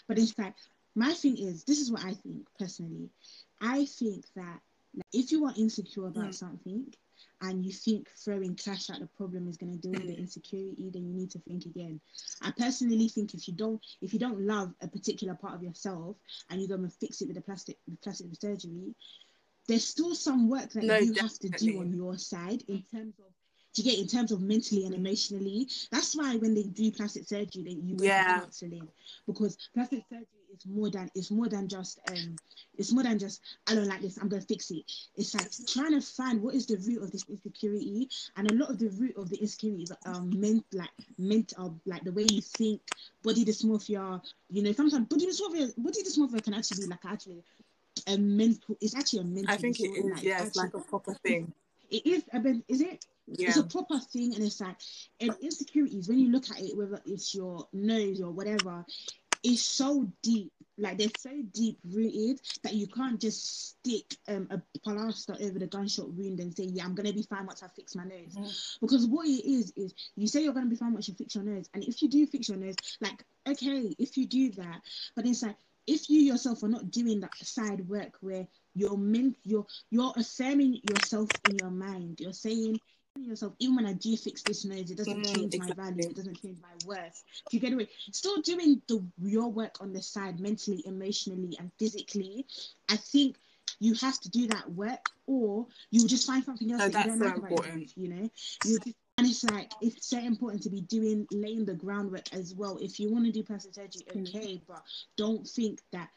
But 0.08 0.18
it's 0.18 0.38
like 0.38 0.54
my 0.94 1.12
thing 1.12 1.36
is, 1.36 1.64
this 1.64 1.78
is 1.78 1.92
what 1.92 2.04
I 2.04 2.14
think 2.14 2.46
personally. 2.58 3.10
I 3.60 3.84
think 3.86 4.26
that 4.34 4.60
if 5.12 5.32
you 5.32 5.44
are 5.46 5.54
insecure 5.56 6.06
about 6.06 6.30
Mm. 6.30 6.34
something 6.34 6.92
and 7.42 7.64
you 7.64 7.72
think 7.72 8.08
throwing 8.16 8.54
cash 8.56 8.90
at 8.90 9.00
the 9.00 9.06
problem 9.06 9.48
is 9.48 9.56
going 9.56 9.72
to 9.72 9.78
deal 9.78 9.92
with 9.92 10.06
the 10.06 10.14
Mm. 10.14 10.18
insecurity, 10.18 10.90
then 10.90 11.06
you 11.06 11.14
need 11.14 11.30
to 11.32 11.38
think 11.40 11.64
again. 11.66 12.00
I 12.42 12.50
personally 12.52 13.08
think 13.08 13.34
if 13.34 13.48
you 13.48 13.54
don't 13.54 13.84
if 14.02 14.12
you 14.12 14.18
don't 14.18 14.40
love 14.40 14.74
a 14.80 14.88
particular 14.88 15.34
part 15.34 15.54
of 15.54 15.62
yourself 15.62 16.16
and 16.50 16.60
you're 16.60 16.68
going 16.76 16.88
to 16.88 16.96
fix 16.96 17.20
it 17.22 17.28
with 17.28 17.36
a 17.38 17.42
plastic 17.42 17.78
with 17.86 18.00
plastic 18.02 18.28
surgery, 18.40 18.94
there's 19.68 19.84
still 19.86 20.14
some 20.14 20.48
work 20.48 20.70
that 20.72 20.86
No, 20.86 20.98
you 21.00 21.14
have 21.14 21.38
to 21.40 21.48
do 21.48 21.78
on 21.80 21.92
your 21.94 22.16
side 22.18 22.62
in 22.68 22.82
terms 22.92 23.14
of 23.20 23.32
to 23.74 23.82
get 23.82 23.98
in 23.98 24.06
terms 24.06 24.32
of 24.32 24.40
mentally 24.42 24.84
and 24.84 24.94
emotionally 24.94 25.68
that's 25.90 26.16
why 26.16 26.36
when 26.36 26.54
they 26.54 26.62
do 26.64 26.90
plastic 26.90 27.26
surgery 27.26 27.62
they 27.62 27.70
you 27.70 27.96
Yeah. 27.98 28.32
counseling 28.34 28.88
because 29.26 29.56
plastic 29.74 30.02
surgery 30.08 30.39
is 30.52 30.66
more 30.66 30.90
than 30.90 31.10
it's 31.14 31.30
more 31.30 31.48
than 31.48 31.68
just 31.68 32.00
um 32.10 32.36
it's 32.78 32.92
more 32.92 33.02
than 33.02 33.18
just 33.18 33.40
i 33.68 33.74
don't 33.74 33.86
like 33.86 34.00
this 34.00 34.18
i'm 34.18 34.28
gonna 34.28 34.42
fix 34.42 34.70
it 34.70 34.82
it's 35.16 35.34
like 35.34 35.48
trying 35.66 35.92
to 35.92 36.00
find 36.00 36.42
what 36.42 36.54
is 36.54 36.66
the 36.66 36.76
root 36.86 37.02
of 37.02 37.10
this 37.10 37.24
insecurity 37.28 38.08
and 38.36 38.50
a 38.50 38.54
lot 38.54 38.70
of 38.70 38.78
the 38.78 38.88
root 38.90 39.16
of 39.16 39.28
the 39.30 39.36
insecurities 39.36 39.92
are 40.06 40.22
meant 40.22 40.64
like 40.72 40.90
meant 41.18 41.52
of 41.58 41.78
like 41.86 42.02
the 42.04 42.12
way 42.12 42.26
you 42.30 42.40
think 42.40 42.80
body 43.22 43.44
dysmorphia 43.44 44.20
you 44.50 44.62
know 44.62 44.72
sometimes 44.72 45.06
body 45.08 45.26
dysmorphia 45.26 45.72
body 45.78 46.02
dysmorphia 46.02 46.42
can 46.42 46.54
actually 46.54 46.84
be 46.84 46.90
like 46.90 47.04
actually 47.06 47.42
a 48.06 48.16
mental 48.16 48.76
it's 48.80 48.96
actually 48.96 49.20
a 49.20 49.24
mental 49.24 49.54
I 49.54 49.56
think 49.58 49.78
it 49.80 49.88
is, 49.88 50.22
yeah, 50.22 50.42
it's 50.42 50.56
actually- 50.56 50.62
like 50.62 50.74
a 50.74 50.78
proper 50.88 51.14
thing. 51.14 51.52
it 51.90 52.06
is 52.06 52.22
a 52.32 52.40
bit 52.40 52.56
is 52.68 52.80
it 52.80 53.04
Yeah. 53.26 53.48
it's 53.48 53.58
a 53.58 53.64
proper 53.64 53.98
thing 53.98 54.34
and 54.34 54.42
it's 54.44 54.60
like 54.60 54.76
and 55.20 55.34
insecurities 55.42 56.08
when 56.08 56.18
you 56.18 56.30
look 56.30 56.50
at 56.50 56.60
it 56.60 56.76
whether 56.76 57.00
it's 57.04 57.34
your 57.34 57.68
nose 57.72 58.20
or 58.20 58.30
whatever 58.30 58.84
it's 59.42 59.62
so 59.62 60.12
deep 60.22 60.52
like 60.78 60.96
they're 60.98 61.08
so 61.16 61.30
deep 61.52 61.78
rooted 61.84 62.40
that 62.62 62.74
you 62.74 62.86
can't 62.86 63.20
just 63.20 63.70
stick 63.78 64.16
um, 64.28 64.48
a 64.50 64.62
plaster 64.80 65.34
over 65.40 65.58
the 65.58 65.66
gunshot 65.66 66.10
wound 66.12 66.40
and 66.40 66.56
say 66.56 66.64
yeah 66.64 66.84
i'm 66.84 66.94
gonna 66.94 67.12
be 67.12 67.22
fine 67.22 67.46
once 67.46 67.62
i 67.62 67.68
fix 67.68 67.94
my 67.94 68.04
nose 68.04 68.34
Mhm. 68.36 68.80
because 68.80 69.06
what 69.06 69.26
it 69.26 69.44
is 69.44 69.72
is 69.76 69.94
you 70.16 70.26
say 70.26 70.42
you're 70.42 70.54
gonna 70.54 70.66
be 70.70 70.76
fine 70.76 70.92
once 70.92 71.08
you 71.08 71.14
fix 71.14 71.34
your 71.34 71.44
nose 71.44 71.68
and 71.74 71.84
if 71.84 72.02
you 72.02 72.08
do 72.08 72.26
fix 72.26 72.48
your 72.48 72.58
nose 72.58 72.78
like 73.00 73.24
okay 73.46 73.94
if 73.98 74.16
you 74.16 74.26
do 74.26 74.50
that 74.52 74.82
but 75.14 75.26
it's 75.26 75.42
like 75.42 75.56
if 75.86 76.08
you 76.08 76.20
yourself 76.20 76.62
are 76.62 76.68
not 76.68 76.90
doing 76.90 77.20
that 77.20 77.36
side 77.36 77.88
work 77.88 78.16
where 78.20 78.46
you're 78.74 78.96
meant 78.96 79.36
you're 79.42 79.66
you're 79.90 80.12
affirming 80.16 80.80
yourself 80.84 81.40
in 81.44 81.56
your 81.56 81.70
mind 81.70 82.20
you're 82.20 82.32
saying 82.32 82.80
yourself 83.26 83.54
even 83.58 83.76
when 83.76 83.86
i 83.86 83.92
do 83.92 84.16
fix 84.16 84.42
this 84.42 84.64
nose 84.64 84.90
it 84.90 84.96
doesn't 84.96 85.24
Mm, 85.24 85.24
change 85.24 85.56
my 85.56 85.70
value 85.72 86.08
it 86.08 86.16
doesn't 86.16 86.40
change 86.40 86.58
my 86.60 86.74
worth. 86.86 87.22
Do 87.48 87.56
you 87.56 87.60
get 87.60 87.72
away 87.72 87.88
still 88.10 88.40
doing 88.42 88.82
the 88.88 89.04
your 89.22 89.50
work 89.50 89.80
on 89.80 89.92
the 89.92 90.02
side 90.02 90.40
mentally 90.40 90.82
emotionally 90.86 91.56
and 91.58 91.70
physically 91.78 92.46
i 92.88 92.96
think 92.96 93.36
you 93.80 93.94
have 93.94 94.18
to 94.20 94.30
do 94.30 94.46
that 94.48 94.70
work 94.72 95.10
or 95.26 95.66
you 95.90 96.00
will 96.02 96.08
just 96.08 96.26
find 96.26 96.44
something 96.44 96.70
else 96.72 96.84
No, 96.84 96.86
that 96.86 96.96
you 96.96 97.02
that's 97.02 97.04
don't 97.04 97.18
so 97.18 97.24
like 97.24 97.42
important. 97.42 97.94
you 97.96 98.08
know? 98.08 98.30
You 98.62 98.78
just 98.80 98.96
and 99.18 99.26
it's 99.26 99.44
like 99.44 99.72
it's 99.80 100.06
so 100.06 100.18
important 100.18 100.62
to 100.62 100.70
be 100.70 100.80
doing 100.82 101.26
laying 101.30 101.64
the 101.64 101.74
groundwork 101.74 102.32
as 102.32 102.54
well. 102.54 102.78
If 102.78 102.98
you 102.98 103.10
want 103.12 103.26
to 103.26 103.32
do 103.32 103.42
plastic 103.42 103.74
surgery 103.74 104.04
Mm. 104.14 104.26
okay 104.26 104.62
but 104.66 104.82
don't 105.16 105.46
think 105.46 105.80
that 105.92 106.08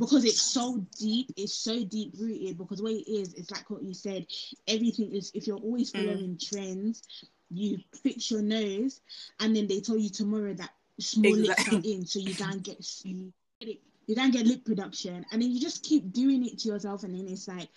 because 0.00 0.24
it's 0.24 0.40
so 0.42 0.84
deep, 0.98 1.30
it's 1.36 1.54
so 1.54 1.84
deep 1.84 2.14
rooted. 2.18 2.58
Because 2.58 2.82
what 2.82 2.92
it 2.92 3.10
is, 3.10 3.34
it's 3.34 3.52
like 3.52 3.70
what 3.70 3.84
you 3.84 3.94
said. 3.94 4.26
Everything 4.68 5.12
is 5.14 5.30
if 5.34 5.46
you're 5.46 5.58
always 5.58 5.92
Mm. 5.92 5.96
following 5.96 6.38
trends, 6.42 7.02
you 7.50 7.78
fix 8.02 8.30
your 8.30 8.42
nose, 8.42 9.02
and 9.40 9.54
then 9.56 9.68
they 9.68 9.80
tell 9.80 9.98
you 9.98 10.10
tomorrow 10.10 10.54
that 10.54 10.70
small 11.00 11.36
lips 11.36 11.68
are 11.68 11.80
in, 11.84 12.06
so 12.06 12.20
you 12.20 12.34
can't 12.34 12.64
get 12.64 12.84
you 13.04 13.32
get 13.60 13.70
it, 13.70 13.80
you 14.06 14.16
can't 14.16 14.32
get 14.32 14.46
lip 14.46 14.64
production, 14.64 15.24
and 15.32 15.42
then 15.42 15.50
you 15.50 15.60
just 15.60 15.84
keep 15.84 16.12
doing 16.12 16.46
it 16.46 16.58
to 16.60 16.68
yourself, 16.68 17.04
and 17.04 17.14
then 17.14 17.28
it's 17.28 17.48
like 17.48 17.68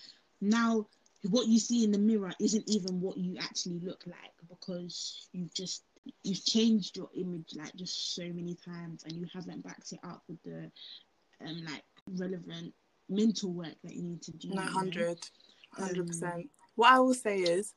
now 0.41 0.87
what 1.29 1.47
you 1.47 1.59
see 1.59 1.83
in 1.83 1.91
the 1.91 1.99
mirror 1.99 2.33
isn't 2.39 2.67
even 2.67 3.01
what 3.01 3.17
you 3.17 3.37
actually 3.39 3.79
look 3.79 4.03
like 4.07 4.33
because 4.49 5.27
you've 5.33 5.53
just 5.53 5.83
you've 6.23 6.43
changed 6.45 6.97
your 6.97 7.09
image 7.15 7.53
like 7.55 7.73
just 7.75 8.15
so 8.15 8.23
many 8.33 8.55
times 8.55 9.03
and 9.05 9.13
you 9.15 9.25
haven't 9.33 9.63
backed 9.63 9.93
it 9.93 9.99
up 10.03 10.21
with 10.27 10.41
the 10.43 10.71
um 11.45 11.63
like 11.65 11.83
relevant 12.09 12.73
mental 13.09 13.51
work 13.51 13.75
that 13.83 13.93
you 13.95 14.03
need 14.03 14.21
to 14.23 14.31
do. 14.31 14.49
No, 14.49 14.61
you 14.61 14.67
know? 14.67 14.73
hundred, 14.73 15.19
Um, 15.77 15.85
hundred 15.85 16.07
percent. 16.07 16.49
What 16.75 16.91
I 16.91 16.99
will 16.99 17.13
say 17.13 17.39
is, 17.39 17.73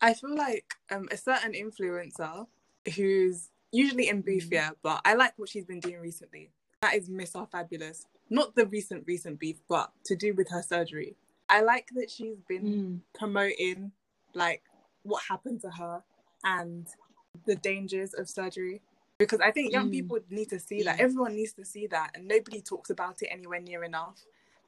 I 0.00 0.14
feel 0.14 0.34
like 0.34 0.74
um, 0.90 1.08
a 1.10 1.16
certain 1.16 1.52
influencer 1.52 2.46
who's 2.96 3.50
usually 3.72 4.08
in 4.08 4.22
beef, 4.22 4.46
Mm. 4.48 4.52
yeah, 4.52 4.70
but 4.82 5.00
I 5.04 5.14
like 5.14 5.34
what 5.36 5.48
she's 5.48 5.64
been 5.64 5.80
doing 5.80 6.00
recently. 6.00 6.50
That 6.82 6.94
is 6.94 7.08
Miss 7.08 7.34
Our 7.34 7.46
Fabulous. 7.46 8.06
Not 8.30 8.54
the 8.54 8.66
recent 8.66 9.04
recent 9.06 9.38
beef, 9.38 9.58
but 9.68 9.92
to 10.04 10.14
do 10.16 10.34
with 10.34 10.48
her 10.50 10.62
surgery. 10.62 11.16
I 11.48 11.62
like 11.62 11.88
that 11.94 12.10
she's 12.10 12.38
been 12.48 12.62
Mm, 12.62 13.00
promoting 13.18 13.92
like 14.34 14.62
what 15.02 15.22
happened 15.28 15.60
to 15.62 15.70
her 15.70 16.02
and 16.44 16.86
the 17.46 17.56
dangers 17.56 18.12
of 18.14 18.28
surgery 18.28 18.82
because 19.18 19.40
I 19.40 19.50
think 19.50 19.72
young 19.72 19.88
Mm. 19.88 19.92
people 19.92 20.18
need 20.30 20.48
to 20.50 20.60
see 20.60 20.82
that. 20.84 21.00
Everyone 21.00 21.34
needs 21.36 21.52
to 21.54 21.64
see 21.64 21.86
that, 21.88 22.12
and 22.14 22.26
nobody 22.28 22.60
talks 22.60 22.90
about 22.90 23.22
it 23.22 23.26
anywhere 23.30 23.60
near 23.60 23.84
enough. 23.84 24.24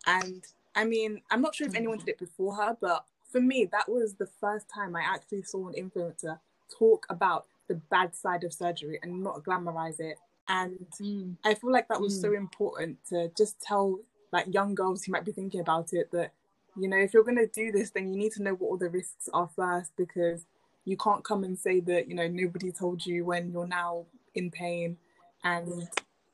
And 0.07 0.45
I 0.75 0.85
mean, 0.85 1.23
I'm 1.31 1.41
not 1.41 1.55
sure 1.55 1.67
if 1.67 1.75
anyone 1.77 1.99
did 1.99 2.09
it 2.09 2.19
before 2.19 2.55
her, 2.57 2.77
but 2.81 3.05
for 3.31 3.41
me, 3.41 3.67
that 3.67 3.89
was 3.89 4.15
the 4.15 4.27
first 4.27 4.69
time 4.69 4.97
I 4.97 5.03
actually 5.03 5.43
saw 5.43 5.69
an 5.69 5.75
influencer 5.75 6.39
talk 6.79 7.07
about 7.11 7.47
the 7.69 7.75
bad 7.77 8.15
side 8.15 8.45
of 8.45 8.53
surgery 8.53 8.99
and 9.03 9.23
not 9.23 9.45
glamorize 9.45 10.01
it. 10.01 10.19
And 10.49 10.87
mm, 11.01 11.37
I 11.45 11.55
feel 11.55 11.71
like 11.73 11.89
that 11.89 12.01
was 12.01 12.19
so 12.21 12.33
important 12.33 12.99
to 13.11 13.31
just 13.37 13.61
tell 13.61 14.01
like 14.33 14.53
young 14.53 14.75
girls 14.75 15.05
who 15.05 15.13
might 15.13 15.25
be 15.25 15.33
thinking 15.33 15.61
about 15.61 15.93
it 15.93 16.11
that 16.13 16.33
you 16.77 16.89
know 16.89 16.97
if 16.97 17.13
you're 17.15 17.25
going 17.25 17.37
to 17.37 17.47
do 17.49 17.73
this 17.73 17.91
then 17.91 18.13
you 18.13 18.17
need 18.19 18.33
to 18.33 18.43
know 18.43 18.55
what 18.55 18.69
all 18.69 18.77
the 18.77 18.89
risks 18.89 19.29
are 19.35 19.49
first 19.57 19.91
because 19.97 20.47
you 20.85 20.97
can't 20.97 21.25
come 21.25 21.45
and 21.45 21.59
say 21.59 21.81
that 21.81 22.09
you 22.09 22.15
know 22.15 22.29
nobody 22.29 22.71
told 22.73 23.05
you 23.05 23.25
when 23.25 23.51
you're 23.51 23.67
now 23.67 24.07
in 24.35 24.51
pain 24.51 24.97
and 25.45 25.89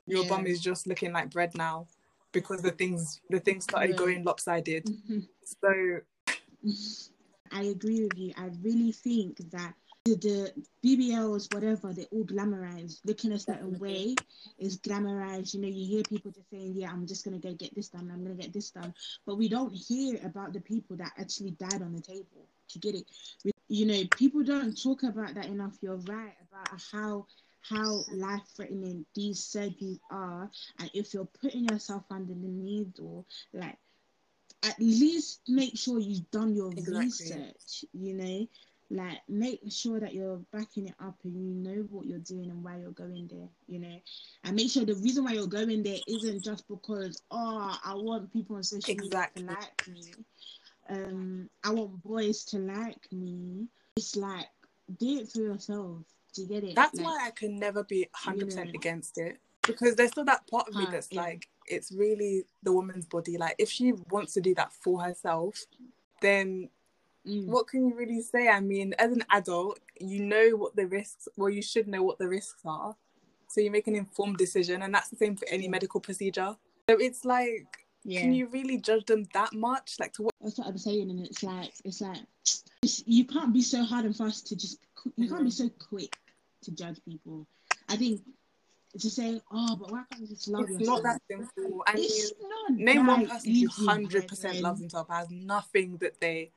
your 0.05 0.23
Yeah. 0.23 0.29
bum 0.29 0.47
is 0.47 0.61
just 0.61 0.87
looking 0.87 1.11
like 1.13 1.29
bread 1.31 1.55
now 1.55 1.87
because 2.31 2.61
the 2.61 2.71
things 2.71 3.19
the 3.29 3.39
things 3.39 3.63
started 3.63 3.91
Yeah. 3.91 3.97
going 3.97 4.23
lopsided 4.23 4.85
mhm. 4.85 5.27
so 5.43 6.01
I 7.51 7.63
agree 7.63 8.03
with 8.03 8.17
you. 8.17 8.33
I 8.35 8.49
really 8.61 8.91
think 8.91 9.37
that 9.51 9.73
the, 10.03 10.53
BBLs, 10.83 11.53
whatever, 11.53 11.93
they're 11.93 12.05
all 12.11 12.25
glamorized. 12.25 12.99
Looking 13.05 13.31
a 13.33 13.39
certain 13.39 13.77
way 13.79 14.15
is 14.57 14.77
glamorized. 14.79 15.53
You 15.53 15.61
know, 15.61 15.67
you 15.67 15.85
hear 15.85 16.03
people 16.03 16.31
just 16.31 16.49
saying, 16.49 16.73
"Yeah, 16.75 16.91
I'm 16.91 17.05
just 17.07 17.23
gonna 17.25 17.39
go 17.39 17.53
get 17.53 17.73
this 17.75 17.89
done. 17.89 18.09
I'm 18.11 18.23
gonna 18.23 18.35
get 18.35 18.53
this 18.53 18.71
done," 18.71 18.93
but 19.25 19.35
we 19.37 19.47
don't 19.49 19.73
hear 19.73 20.19
about 20.25 20.53
the 20.53 20.61
people 20.61 20.95
that 20.97 21.13
actually 21.17 21.51
died 21.51 21.81
on 21.81 21.93
the 21.93 22.01
table. 22.01 22.47
To 22.69 22.79
get 22.79 22.95
it, 22.95 23.05
we, 23.45 23.51
you 23.69 23.85
know, 23.85 24.03
people 24.11 24.43
don't 24.43 24.81
talk 24.81 25.03
about 25.03 25.33
that 25.35 25.45
enough. 25.45 25.77
You're 25.81 25.97
right 25.97 26.35
about 26.51 26.81
how 26.91 27.27
how 27.69 28.05
life 28.11 28.43
threatening 28.55 29.05
these 29.15 29.41
surgeries 29.41 29.99
are, 30.11 30.49
and 30.79 30.91
if 30.93 31.13
you're 31.13 31.29
putting 31.41 31.65
yourself 31.65 32.03
under 32.11 32.33
the 32.33 32.47
needle, 32.47 33.25
like 33.53 33.77
at 34.63 34.79
least 34.79 35.41
make 35.47 35.77
sure 35.77 35.99
you've 35.99 36.29
done 36.31 36.55
your 36.55 36.71
Exactly. 36.77 37.27
research, 37.27 37.85
you 37.93 38.13
know, 38.13 38.47
like 38.89 39.19
make 39.27 39.61
sure 39.69 39.99
that 39.99 40.13
you're 40.13 40.37
backing 40.51 40.87
it 40.87 40.95
up 40.99 41.15
and 41.23 41.35
you 41.35 41.53
know 41.53 41.81
what 41.89 42.05
you're 42.05 42.19
doing 42.19 42.49
and 42.49 42.63
why 42.63 42.77
you're 42.79 42.91
going 42.91 43.27
there, 43.31 43.49
you 43.67 43.79
know, 43.79 44.01
and 44.43 44.55
make 44.55 44.69
sure 44.71 44.85
the 44.85 44.95
reason 44.95 45.23
why 45.23 45.33
you're 45.33 45.47
going 45.47 45.83
there 45.83 45.99
isn't 46.07 46.43
just 46.43 46.67
because, 46.67 47.21
oh, 47.31 47.77
I 47.83 47.93
want 47.95 48.31
people 48.33 48.55
on 48.55 48.63
social 48.63 48.97
Exactly. 48.97 49.19
media 49.19 49.25
to 49.35 49.43
like 49.43 49.87
me, 49.87 50.25
um, 50.89 51.49
I 51.63 51.71
want 51.71 52.03
boys 52.03 52.43
to 52.45 52.59
like 52.59 53.11
me. 53.11 53.67
It's 53.95 54.15
like, 54.15 54.47
do 54.99 55.19
it 55.19 55.29
for 55.31 55.39
yourself. 55.41 56.03
Do 56.37 56.43
you 56.43 56.61
get 56.61 56.69
it? 56.69 56.75
that's 56.75 56.95
Like, 56.95 57.05
why 57.05 57.27
I 57.27 57.31
can 57.31 57.59
never 57.59 57.83
be 57.83 58.07
100% 58.15 58.55
know. 58.55 58.71
against 58.73 59.17
it 59.17 59.39
because 59.67 59.95
there's 59.95 60.11
still 60.11 60.25
that 60.25 60.47
part 60.49 60.67
of 60.67 60.75
me 60.75 60.87
that's 60.89 61.09
yeah. 61.11 61.21
like 61.21 61.47
it's 61.67 61.91
really 61.91 62.45
the 62.63 62.71
woman's 62.71 63.05
body 63.05 63.37
like 63.37 63.55
if 63.59 63.69
she 63.69 63.91
wants 64.09 64.33
to 64.33 64.41
do 64.41 64.55
that 64.55 64.71
for 64.71 65.01
herself 65.01 65.65
then 66.21 66.69
mm, 67.27 67.45
what 67.45 67.67
can 67.67 67.87
you 67.87 67.95
really 67.95 68.21
say 68.21 68.47
i 68.47 68.59
mean 68.59 68.93
as 68.97 69.11
an 69.11 69.23
adult 69.31 69.79
you 69.99 70.23
know 70.23 70.51
what 70.55 70.75
the 70.75 70.87
risks 70.87 71.27
well 71.35 71.49
you 71.49 71.61
should 71.61 71.87
know 71.87 72.01
what 72.01 72.17
the 72.17 72.27
risks 72.27 72.61
are 72.65 72.95
so 73.49 73.61
you 73.61 73.69
make 73.69 73.87
an 73.87 73.95
informed 73.95 74.37
decision 74.37 74.81
and 74.81 74.93
that's 74.93 75.09
the 75.09 75.17
same 75.17 75.35
for 75.35 75.47
any 75.49 75.67
medical 75.67 75.99
procedure 75.99 76.55
so 76.89 76.97
it's 76.97 77.25
like 77.25 77.67
yeah. 78.03 78.21
can 78.21 78.33
you 78.33 78.47
really 78.47 78.77
judge 78.77 79.05
them 79.05 79.25
that 79.33 79.53
much 79.53 79.95
like 79.99 80.13
to 80.13 80.23
what 80.23 80.33
That's 80.41 80.57
what 80.57 80.67
I'm 80.67 80.77
saying, 80.77 81.09
and 81.09 81.25
it's 81.25 81.43
like 81.43 81.73
it's 81.83 81.99
like 81.99 82.19
it's, 82.81 83.03
you 83.05 83.25
can't 83.25 83.53
be 83.53 83.61
so 83.61 83.83
hard 83.83 84.05
and 84.05 84.15
fast 84.15 84.47
to 84.47 84.55
just 84.55 84.79
you 85.17 85.27
can't 85.27 85.43
be 85.43 85.51
so 85.51 85.69
quick 85.89 86.17
to 86.63 86.71
judge 86.71 86.99
people. 87.05 87.47
I 87.89 87.95
think 87.95 88.21
to 88.99 89.09
say, 89.09 89.41
oh, 89.51 89.75
but 89.75 89.91
why 89.91 90.03
can't 90.09 90.21
you 90.21 90.27
just 90.27 90.47
love 90.47 90.63
It's 90.69 90.79
yourself? 90.79 91.03
not 91.03 91.03
that 91.03 91.21
simple. 91.29 91.83
I 91.87 91.95
mean, 91.95 92.05
It's 92.05 92.33
not 92.41 92.77
name 92.77 93.05
one 93.05 93.27
person 93.27 93.55
who 93.55 93.67
hundred 93.85 94.27
percent 94.27 94.61
loves 94.61 94.79
themselves 94.79 95.09
has 95.11 95.29
nothing 95.29 95.97
that 95.97 96.19
they 96.19 96.51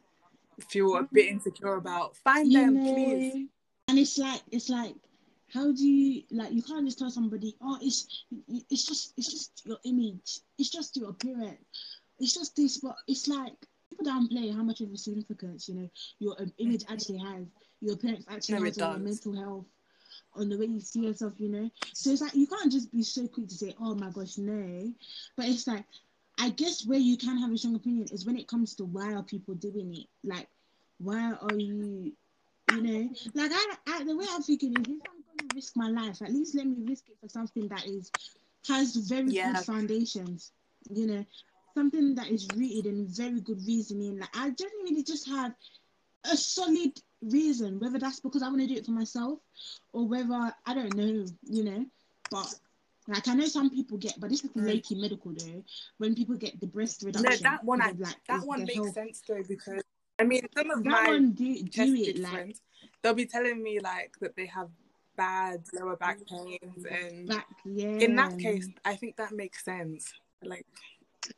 feel 0.69 0.97
a 0.97 1.03
bit 1.03 1.27
insecure 1.29 1.75
about. 1.75 2.17
Find 2.17 2.51
You 2.51 2.59
them, 2.59 2.75
know, 2.75 2.93
please. 2.95 3.49
And 3.89 3.99
it's 3.99 4.19
like 4.19 4.43
it's 4.51 4.69
like 4.69 4.95
how 5.53 5.73
do 5.73 5.85
you 5.87 6.23
like 6.31 6.53
you 6.53 6.63
can't 6.63 6.87
just 6.87 6.99
tell 6.99 7.11
somebody, 7.11 7.57
oh 7.61 7.77
it's 7.83 8.25
it's 8.71 8.87
just 8.87 9.15
it's 9.17 9.31
just 9.31 9.63
your 9.67 9.79
image, 9.85 10.39
it's 10.59 10.71
just 10.71 10.97
your 10.97 11.11
appearance, 11.11 11.59
it's 12.21 12.35
just 12.35 12.55
this, 12.57 12.79
but 12.79 12.97
it's 13.09 13.27
like 13.27 13.53
people 13.91 14.07
downplay 14.07 14.55
how 14.55 14.63
much 14.63 14.81
of 14.81 14.93
a 14.93 14.97
significance, 14.97 15.69
you 15.69 15.75
know, 15.75 15.91
your 16.21 16.41
um, 16.41 16.53
image 16.59 16.85
actually 16.89 17.19
has, 17.19 17.47
your 17.81 17.95
appearance 17.95 18.25
actually 18.31 18.59
No, 18.61 18.65
has 18.65 18.79
on 18.79 18.91
your 18.91 18.99
mental 19.01 19.37
health, 19.37 19.67
on 20.35 20.49
the 20.49 20.59
way 20.59 20.67
you 20.67 20.81
see 20.81 21.01
yourself, 21.01 21.35
you 21.39 21.49
know. 21.49 21.71
So 21.93 22.11
it's 22.11 22.23
like 22.23 22.35
you 22.35 22.47
can't 22.47 22.73
just 22.73 22.93
be 22.93 23.03
so 23.03 23.27
quick 23.29 23.49
to 23.49 23.55
say, 23.55 23.75
Oh 23.81 23.95
my 23.95 24.11
gosh, 24.11 24.39
no. 24.39 24.93
But 25.37 25.47
it's 25.47 25.67
like 25.67 25.85
I 26.39 26.51
guess 26.51 26.87
where 26.87 26.99
you 26.99 27.17
can 27.17 27.39
have 27.39 27.53
a 27.53 27.59
strong 27.59 27.77
opinion 27.77 28.09
is 28.13 28.27
when 28.27 28.37
it 28.39 28.49
comes 28.49 28.75
to 28.77 28.85
why 28.85 29.15
are 29.15 29.23
people 29.23 29.55
doing 29.55 29.95
it? 29.95 30.07
Like 30.25 30.49
why 30.99 31.33
are 31.33 31.57
you 31.57 32.13
you 32.69 32.83
know, 32.83 33.11
like 33.35 33.51
I, 33.53 33.75
I 33.89 34.05
the 34.05 34.17
way 34.17 34.25
I'm 34.31 34.43
thinking 34.43 34.75
is 34.75 34.89
if 34.89 35.01
I'm 35.07 35.23
gonna 35.27 35.51
risk 35.55 35.77
my 35.77 35.89
life, 35.89 36.23
at 36.23 36.33
least 36.33 36.55
let 36.55 36.67
me 36.67 36.77
risk 36.87 37.09
it 37.09 37.19
for 37.21 37.29
something 37.29 37.69
that 37.69 37.87
is 37.87 38.11
has 38.69 38.97
very 38.97 39.33
Yeah. 39.33 39.43
good 39.43 39.59
foundations, 39.59 40.53
you 40.91 41.07
know, 41.07 41.25
something 41.75 42.15
that 42.15 42.29
is 42.31 42.49
rooted 42.55 42.87
in 42.87 43.07
very 43.09 43.41
good 43.41 43.59
reasoning. 43.67 44.19
Like 44.19 44.37
I 44.37 44.51
genuinely 44.51 45.03
just 45.03 45.29
have 45.29 45.55
a 46.25 46.37
solid 46.37 47.01
reason, 47.23 47.79
whether 47.81 47.99
that's 47.99 48.21
because 48.21 48.43
I 48.43 48.49
want 48.49 48.61
to 48.61 48.67
do 48.67 48.75
it 48.75 48.87
for 48.87 48.93
myself 48.93 49.39
or 49.93 50.07
whether 50.07 50.55
I 50.67 50.75
don't 50.75 50.95
know, 50.95 51.27
you 51.45 51.65
know. 51.65 51.87
But 52.31 52.55
like 53.09 53.29
I 53.29 53.35
know 53.35 53.47
some 53.47 53.71
people 53.71 53.99
get, 53.99 54.19
but 54.21 54.31
this 54.31 54.45
is 54.45 54.51
Mm. 54.51 54.67
lately 54.67 54.97
medical 55.01 55.33
though. 55.33 55.65
When 55.99 56.15
people 56.15 56.37
get 56.37 56.61
the 56.61 56.67
breast 56.67 57.03
No, 57.03 57.09
reduction, 57.09 57.45
that 57.45 57.65
one, 57.65 57.83
I, 57.83 57.93
like, 57.93 58.17
that 58.29 58.47
one 58.47 58.61
makes 58.61 58.75
health. 58.75 58.95
sense 58.95 59.23
though 59.27 59.43
because 59.43 59.83
I 60.19 60.25
mean, 60.25 60.47
some 60.57 60.71
of 60.71 60.85
That 60.85 60.91
my 60.91 61.07
one 61.07 61.33
do, 61.33 61.63
do 61.63 61.95
it 61.95 62.19
like 62.19 62.33
friends, 62.33 62.61
they'll 63.03 63.15
be 63.15 63.27
telling 63.27 63.63
me 63.63 63.81
like 63.81 64.15
that 64.21 64.37
they 64.37 64.47
have 64.47 64.69
bad 65.17 65.63
lower 65.73 65.97
back 65.97 66.19
pains, 66.27 66.85
and 66.85 67.27
back, 67.27 67.47
yeah. 67.65 67.87
in 68.01 68.17
that 68.17 68.39
case, 68.39 68.69
I 68.85 68.97
think 68.97 69.17
that 69.17 69.33
makes 69.33 69.65
sense. 69.65 70.13
Like, 70.43 70.67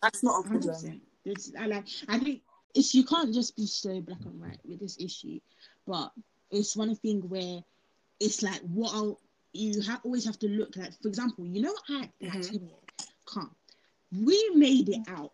that's 0.03 0.23
not 0.23 0.45
a 0.45 0.49
problem. 0.49 1.01
It's 1.25 1.53
I 1.59 1.67
like 1.67 1.87
I 2.09 2.19
think 2.19 2.43
it's 2.75 2.95
you 2.95 3.05
can't 3.05 3.33
just 3.35 3.57
be 3.57 3.67
so 3.67 4.00
black 4.00 4.25
and 4.25 4.41
white 4.41 4.61
with 4.64 4.81
this 4.81 4.99
issue, 5.00 5.41
but 5.87 6.12
it's 6.50 6.76
one 6.76 6.95
thing 6.97 7.21
where 7.29 7.62
it's 8.21 8.43
like 8.43 8.61
what 8.62 8.95
I'll, 8.95 9.21
you 9.52 9.81
have 9.83 10.00
always 10.05 10.25
have 10.25 10.38
to 10.41 10.49
look 10.49 10.76
like. 10.76 10.93
For 11.00 11.09
example, 11.09 11.47
you 11.47 11.62
know 11.62 11.73
what 11.73 11.85
I 11.91 12.11
Mhm. 12.23 12.43
Tim, 12.43 12.71
come. 13.26 13.55
We 14.12 14.50
made 14.55 14.88
it 14.88 15.00
out 15.09 15.33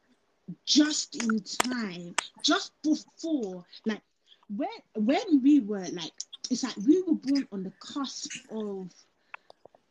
just 0.67 1.17
in 1.17 1.43
time, 1.43 2.17
just 2.43 2.73
before 2.83 3.65
like 3.85 4.03
when 4.49 4.69
when 4.95 5.43
we 5.43 5.61
were 5.61 5.87
like 5.93 6.13
it's 6.51 6.63
like 6.65 6.77
we 6.77 7.03
were 7.03 7.15
born 7.15 7.47
on 7.53 7.63
the 7.65 7.73
cusp 7.81 8.33
of 8.51 8.93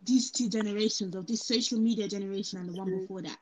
these 0.05 0.31
two 0.31 0.49
generations 0.49 1.15
of 1.15 1.27
this 1.27 1.43
social 1.43 1.79
media 1.79 2.07
generation 2.07 2.59
and 2.59 2.69
the 2.69 2.73
one 2.73 2.89
Mhm. 2.89 2.99
before 2.99 3.21
that. 3.21 3.39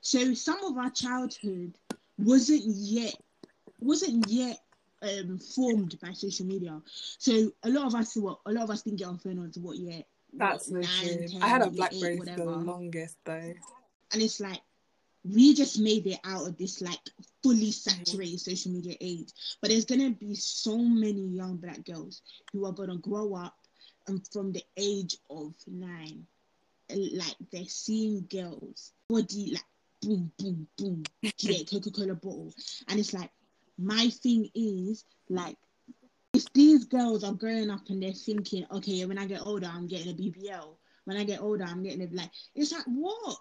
So 0.00 0.34
some 0.34 0.62
of 0.64 0.76
our 0.78 0.90
childhood 0.90 1.79
wasn't 2.24 2.62
yet 2.66 3.14
wasn't 3.80 4.28
yet 4.28 4.58
um, 5.02 5.38
formed 5.38 5.98
by 6.00 6.12
social 6.12 6.46
media. 6.46 6.80
So 7.18 7.50
a 7.62 7.70
lot 7.70 7.86
of 7.86 7.94
us 7.94 8.16
were 8.16 8.34
a 8.46 8.52
lot 8.52 8.64
of 8.64 8.70
us 8.70 8.82
didn't 8.82 8.98
get 8.98 9.08
on 9.08 9.18
phone 9.18 9.38
until 9.38 9.62
what 9.62 9.78
yet. 9.78 10.06
That's 10.32 10.66
so 10.66 10.74
what, 10.74 10.82
nine, 10.82 11.18
true. 11.18 11.28
10, 11.28 11.42
I 11.42 11.48
had 11.48 11.62
a 11.62 11.70
BlackBerry 11.70 12.18
for 12.18 12.24
the 12.24 12.44
longest 12.44 13.16
though. 13.24 13.54
And 14.12 14.22
it's 14.22 14.40
like 14.40 14.60
we 15.24 15.54
just 15.54 15.78
made 15.78 16.06
it 16.06 16.18
out 16.24 16.46
of 16.46 16.56
this 16.56 16.80
like 16.80 16.98
fully 17.42 17.70
Mm-hmm. 17.70 18.04
saturated 18.04 18.40
social 18.40 18.72
media 18.72 18.96
age. 19.00 19.30
But 19.60 19.70
there's 19.70 19.84
gonna 19.84 20.10
be 20.10 20.34
so 20.34 20.76
many 20.78 21.26
young 21.28 21.56
black 21.56 21.84
girls 21.84 22.22
who 22.52 22.66
are 22.66 22.72
gonna 22.72 22.96
grow 22.98 23.34
up 23.34 23.54
and 24.06 24.26
from 24.32 24.52
the 24.52 24.62
age 24.76 25.16
of 25.28 25.54
nine, 25.66 26.26
like 26.88 27.36
they're 27.52 27.64
seeing 27.66 28.26
girls 28.30 28.92
body 29.08 29.52
like 29.52 29.64
boom, 30.02 30.30
boom, 30.38 30.66
boom, 30.76 31.02
yeah, 31.38 31.64
Coca 31.70 31.90
Cola 31.90 32.14
bottle, 32.14 32.52
and 32.88 32.98
it's 32.98 33.12
like 33.12 33.30
my 33.78 34.08
thing 34.08 34.50
is 34.54 35.04
like. 35.28 35.56
If 36.32 36.44
these 36.52 36.84
girls 36.84 37.24
are 37.24 37.32
growing 37.32 37.70
up 37.70 37.88
and 37.88 38.00
they're 38.00 38.12
thinking, 38.12 38.64
okay, 38.70 39.04
when 39.04 39.18
I 39.18 39.26
get 39.26 39.44
older, 39.44 39.66
I'm 39.66 39.88
getting 39.88 40.12
a 40.12 40.14
BBL. 40.14 40.76
When 41.04 41.16
I 41.16 41.24
get 41.24 41.40
older, 41.40 41.64
I'm 41.64 41.82
getting 41.82 42.02
a 42.02 42.08
like. 42.14 42.30
It's 42.54 42.70
like 42.70 42.84
what? 42.84 43.36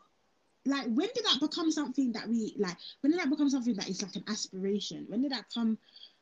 like 0.65 0.85
when 0.85 1.07
did 1.15 1.25
that 1.25 1.39
become 1.39 1.71
something 1.71 2.11
that 2.11 2.27
we 2.27 2.55
like 2.57 2.75
when 3.01 3.11
did 3.11 3.19
that 3.19 3.29
become 3.29 3.49
something 3.49 3.73
that 3.75 3.89
is 3.89 4.01
like 4.01 4.15
an 4.15 4.23
aspiration 4.27 5.05
when 5.07 5.21
did 5.21 5.31
that 5.31 5.45
come 5.53 5.77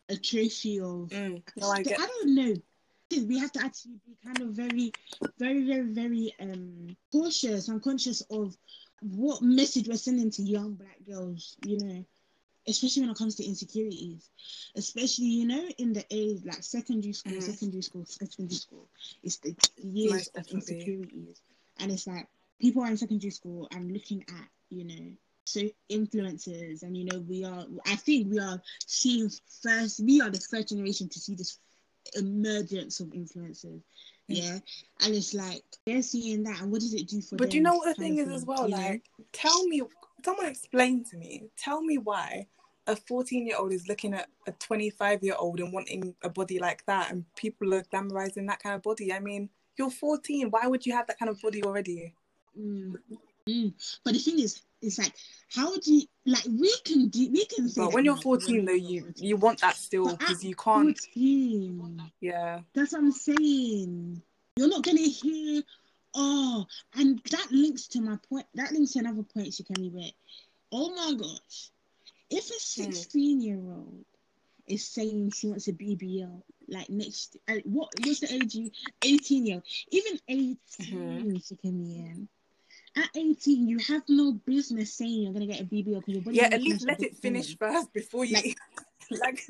a 0.09 0.15
trophy 0.15 0.79
of 0.79 1.09
Mm, 1.09 1.41
no, 1.57 1.69
I 1.69 1.83
get. 1.83 1.99
I 1.99 2.05
don't 2.05 2.35
know 2.35 2.53
we 3.25 3.39
have 3.39 3.51
to 3.53 3.63
actually 3.63 3.99
be 4.05 4.17
kind 4.23 4.41
of 4.41 4.49
very 4.49 4.91
very 5.37 5.63
very 5.65 5.93
very 5.93 6.33
um 6.41 6.95
cautious 7.11 7.69
and 7.69 7.81
conscious 7.81 8.21
of 8.29 8.55
what 9.01 9.41
message 9.41 9.87
we're 9.87 9.95
sending 9.97 10.29
to 10.31 10.41
young 10.43 10.73
black 10.73 10.97
girls 11.05 11.57
you 11.61 11.77
know 11.79 12.05
especially 12.67 13.01
when 13.01 13.11
it 13.11 13.17
comes 13.17 13.35
to 13.35 13.45
insecurities 13.45 14.29
especially 14.75 15.25
you 15.25 15.45
know 15.47 15.67
in 15.77 15.93
the 15.93 16.05
age 16.11 16.41
like 16.45 16.63
secondary 16.63 17.13
school 17.13 17.39
Mhm. 17.39 17.41
secondary 17.41 17.81
school 17.81 18.05
secondary 18.05 18.55
school 18.55 18.87
it's 19.23 19.37
the 19.37 19.55
years 19.77 20.27
Most 20.27 20.35
of 20.35 20.45
definitely. 20.45 20.51
insecurities 20.51 21.41
and 21.79 21.91
it's 21.91 22.07
like 22.07 22.27
people 22.59 22.83
are 22.83 22.89
in 22.89 22.97
secondary 22.97 23.31
school 23.31 23.67
and 23.71 23.91
looking 23.91 24.23
at 24.29 24.49
you 24.69 24.85
know 24.85 25.11
so 25.45 25.61
influences 25.89 26.83
and 26.83 26.97
you 26.97 27.05
know 27.05 27.19
we 27.19 27.43
are 27.43 27.65
i 27.85 27.95
think 27.95 28.31
we 28.31 28.39
are 28.39 28.61
seeing 28.85 29.29
first 29.63 30.01
we 30.03 30.21
are 30.21 30.29
the 30.29 30.39
first 30.39 30.69
generation 30.69 31.09
to 31.09 31.19
see 31.19 31.35
this 31.35 31.59
emergence 32.15 32.99
of 32.99 33.07
influencers 33.09 33.81
yeah 34.27 34.59
and 35.03 35.15
it's 35.15 35.33
like 35.33 35.63
they're 35.85 36.01
seeing 36.01 36.43
that 36.43 36.61
and 36.61 36.71
what 36.71 36.81
does 36.81 36.93
it 36.93 37.07
do 37.07 37.21
for 37.21 37.35
you? 37.35 37.37
But 37.37 37.45
them 37.45 37.49
do 37.49 37.57
you 37.57 37.63
know 37.63 37.75
what 37.75 37.95
the 37.95 38.03
thing 38.03 38.17
is 38.17 38.29
as 38.29 38.45
well? 38.45 38.67
you 38.67 38.75
know? 38.75 38.81
Like, 38.81 39.03
tell 39.31 39.65
me, 39.67 39.81
someone 40.23 40.47
explain 40.47 41.03
to 41.05 41.17
me. 41.17 41.43
Tell 41.57 41.81
me 41.81 41.97
why 41.97 42.47
a 42.87 42.95
14 42.95 43.45
year 43.45 43.57
old 43.57 43.73
is 43.73 43.87
looking 43.87 44.13
at 44.13 44.27
a 44.47 44.51
25 44.53 45.23
year 45.23 45.35
old 45.37 45.59
and 45.59 45.71
wanting 45.71 46.15
a 46.23 46.29
body 46.29 46.59
like 46.59 46.85
that, 46.85 47.11
and 47.11 47.25
people 47.35 47.73
are 47.73 47.83
glamorizing 47.83 48.47
that 48.47 48.61
kind 48.61 48.75
of 48.75 48.81
body. 48.81 49.13
I 49.13 49.19
mean, 49.19 49.49
you're 49.77 49.91
14. 49.91 50.49
Why 50.49 50.67
would 50.67 50.85
you 50.85 50.93
have 50.93 51.07
that 51.07 51.19
kind 51.19 51.29
of 51.29 51.41
body 51.41 51.63
already? 51.63 52.13
Mm. 52.59 52.95
Mm. 53.47 53.73
But 54.03 54.13
the 54.13 54.19
thing 54.19 54.39
is, 54.39 54.61
it's 54.81 54.99
like, 54.99 55.13
how 55.53 55.75
do 55.77 55.93
you 55.93 56.03
like? 56.25 56.45
We 56.45 56.73
can 56.85 57.09
do, 57.09 57.29
we 57.31 57.45
can. 57.45 57.67
Say 57.69 57.81
But 57.81 57.93
when 57.93 58.05
you're 58.05 58.17
14, 58.17 58.65
though, 58.65 58.71
you 58.73 59.11
you 59.15 59.37
want 59.37 59.61
that 59.61 59.75
still 59.75 60.15
because 60.15 60.43
you 60.43 60.55
can't. 60.55 60.97
14, 60.97 62.11
Yeah. 62.21 62.61
that's 62.73 62.91
what 62.93 62.99
I'm 62.99 63.11
saying. 63.11 64.21
You're 64.55 64.69
not 64.69 64.83
gonna 64.83 65.01
hear, 65.01 65.63
oh, 66.15 66.65
and 66.95 67.21
that 67.31 67.47
links 67.51 67.87
to 67.89 68.01
my 68.01 68.17
point. 68.29 68.45
That 68.55 68.71
links 68.71 68.93
to 68.93 68.99
another 68.99 69.23
point, 69.23 69.49
Sekemi, 69.49 69.91
where, 69.91 70.09
oh 70.71 70.89
my 70.95 71.13
gosh, 71.17 71.71
if 72.29 72.49
a 72.49 72.53
Hmm. 72.83 72.91
16 72.91 73.41
year 73.41 73.57
old 73.57 74.05
is 74.67 74.85
saying 74.85 75.31
she 75.31 75.47
wants 75.47 75.67
a 75.69 75.73
BBL, 75.73 76.43
like 76.67 76.89
next, 76.89 77.37
uh, 77.47 77.55
what 77.65 77.89
what's 78.03 78.19
the 78.19 78.33
age 78.33 78.53
you? 78.55 78.71
18 79.01 79.45
year 79.45 79.55
old, 79.55 79.63
even 79.91 80.19
18, 80.27 80.57
Mhm. 80.79 81.41
Sekemi, 81.41 81.97
yeah. 81.97 82.25
At 82.97 83.09
18, 83.15 83.67
you 83.67 83.77
have 83.79 84.01
no 84.09 84.31
business 84.45 84.93
saying 84.93 85.21
you're 85.23 85.33
gonna 85.33 85.45
get 85.45 85.61
a 85.61 85.65
BBL 85.65 86.03
because 86.05 86.33
Yeah, 86.35 86.45
at 86.51 86.61
least 86.61 86.85
let 86.85 87.01
it 87.01 87.15
finish 87.17 87.57
first 87.57 87.93
before 87.93 88.25
you. 88.25 88.35
Like- 88.35 88.57
Like, 89.09 89.41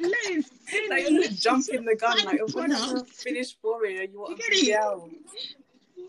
Let 0.00 0.12
it 0.28 0.44
like, 0.90 1.04
finish. 1.04 1.10
you're 1.10 1.22
just 1.24 1.42
jumping 1.42 1.84
the 1.84 1.94
gun. 1.94 2.16
Like, 2.24 2.40
oh, 2.42 2.46
you're 2.48 2.66
product. 2.68 3.10
finish 3.10 3.54
for 3.60 3.84
it, 3.84 4.10
you 4.10 4.18
want 4.18 4.38
a 4.40 4.42
You 4.42 4.66
get? 4.66 4.80
BBL. 4.80 5.10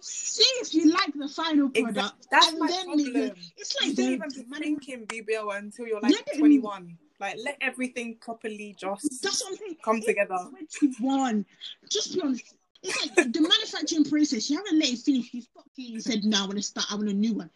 See 0.02 0.44
if 0.62 0.74
you 0.74 0.92
like 0.94 1.12
the 1.14 1.28
final 1.28 1.70
product. 1.70 1.98
Exactly. 1.98 2.28
That's 2.32 2.48
and 2.50 2.60
my 2.60 2.68
then 2.68 2.86
problem. 2.86 3.06
you- 3.16 3.32
It's 3.58 3.76
You 3.82 3.88
like 3.88 3.96
don't 3.98 4.12
even 4.14 4.30
be 4.30 4.60
thinking 4.60 5.06
BBL 5.08 5.58
until 5.58 5.88
you're 5.88 6.00
like 6.02 6.12
Let 6.14 6.38
21. 6.38 6.98
Like, 7.20 7.36
let 7.44 7.58
everything 7.62 8.16
properly 8.20 8.76
just 8.80 9.22
That's 9.22 9.42
what 9.44 9.52
I'm 9.54 9.58
saying. 9.58 9.78
come 9.84 10.02
together. 10.02 10.38
you're 10.82 10.92
21, 11.00 11.46
just 11.90 12.14
be 12.16 12.22
honest. 12.22 12.56
It's 12.88 13.18
like 13.18 13.34
the 13.34 13.42
manufacturing 13.42 14.06
process. 14.06 14.50
You 14.50 14.58
haven't 14.58 14.80
let 14.80 14.90
it 14.90 15.00
finish. 15.00 15.34
You 15.34 15.42
stopped 15.42 15.70
it. 15.78 15.82
You 15.82 16.00
said, 16.00 16.24
"No, 16.24 16.44
I 16.44 16.46
want 16.46 16.58
to 16.58 16.64
start. 16.64 16.92
I 16.92 16.96
want 16.96 17.10
a 17.10 17.14
new 17.14 17.34
one." 17.34 17.50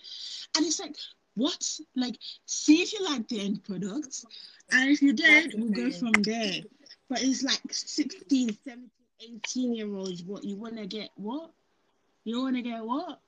And 0.55 0.65
it's 0.65 0.79
like, 0.79 0.95
what? 1.35 1.79
Like, 1.95 2.17
see 2.45 2.81
if 2.81 2.93
you 2.93 3.03
like 3.05 3.27
the 3.27 3.41
end 3.41 3.63
product, 3.63 4.25
and 4.71 4.89
if 4.89 5.01
you 5.01 5.13
don't, 5.13 5.53
we'll 5.55 5.69
go 5.69 5.91
from 5.91 6.11
there. 6.23 6.61
But 7.09 7.23
it's 7.23 7.43
like 7.43 7.61
16, 7.71 8.57
17, 8.63 8.89
18 9.21 9.75
year 9.75 9.93
olds. 9.93 10.23
What 10.23 10.43
you 10.43 10.55
want 10.55 10.77
to 10.77 10.85
get? 10.85 11.09
What? 11.15 11.51
You 12.23 12.43
want 12.43 12.55
to 12.55 12.61
get 12.61 12.83
what? 12.83 13.19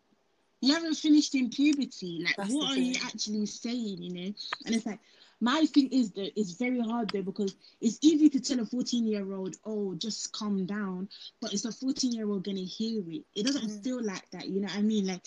You 0.62 0.76
haven't 0.76 0.96
finished 0.96 1.34
in 1.34 1.50
puberty. 1.50 2.22
Like, 2.24 2.36
That's 2.36 2.54
what 2.54 2.78
are 2.78 2.80
you 2.80 2.96
actually 3.04 3.48
saying? 3.48 4.02
You 4.02 4.14
know? 4.14 4.34
And 4.66 4.76
it's 4.76 4.86
like, 4.86 5.00
my 5.42 5.66
thing 5.66 5.90
is 5.92 6.12
that 6.14 6.40
it's 6.40 6.54
very 6.54 6.80
hard 6.80 7.12
though 7.12 7.24
because 7.24 7.56
it's 7.82 8.00
easy 8.02 8.30
to 8.30 8.40
tell 8.40 8.60
a 8.62 8.66
14 8.66 9.08
year 9.08 9.32
old, 9.34 9.56
oh, 9.66 9.96
just 9.96 10.32
calm 10.34 10.66
down, 10.66 11.10
but 11.42 11.54
it's 11.54 11.66
a 11.66 11.72
14 11.72 12.14
year 12.14 12.30
old 12.30 12.44
gonna 12.44 12.62
hear 12.62 13.04
it. 13.10 13.26
It 13.36 13.46
doesn't 13.46 13.70
Mm. 13.70 13.84
feel 13.84 14.04
like 14.04 14.30
that, 14.32 14.48
you 14.48 14.62
know 14.62 14.68
what 14.68 14.78
I 14.78 14.82
mean? 14.82 15.08
Like 15.08 15.26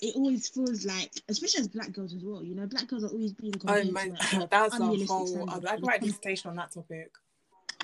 it 0.00 0.16
always 0.16 0.48
feels 0.48 0.84
like, 0.86 1.12
especially 1.28 1.60
as 1.60 1.68
black 1.68 1.92
girls 1.92 2.14
as 2.14 2.24
well, 2.24 2.42
you 2.44 2.54
know, 2.54 2.66
black 2.66 2.88
girls 2.88 3.04
are 3.04 3.10
always 3.10 3.32
being 3.32 3.52
Oh 3.66 3.84
my, 3.84 4.10
like, 4.10 4.48
that's 4.50 4.78
a 4.80 4.96
whole. 5.06 5.26
standards 5.26 5.48
Other, 5.48 5.68
I 5.68 5.76
when 5.76 5.78
could 5.78 5.84
it 5.84 5.88
write 5.88 6.02
a 6.02 6.06
dissertation 6.06 6.50
on 6.50 6.56
that 6.56 6.72
topic. 6.72 7.12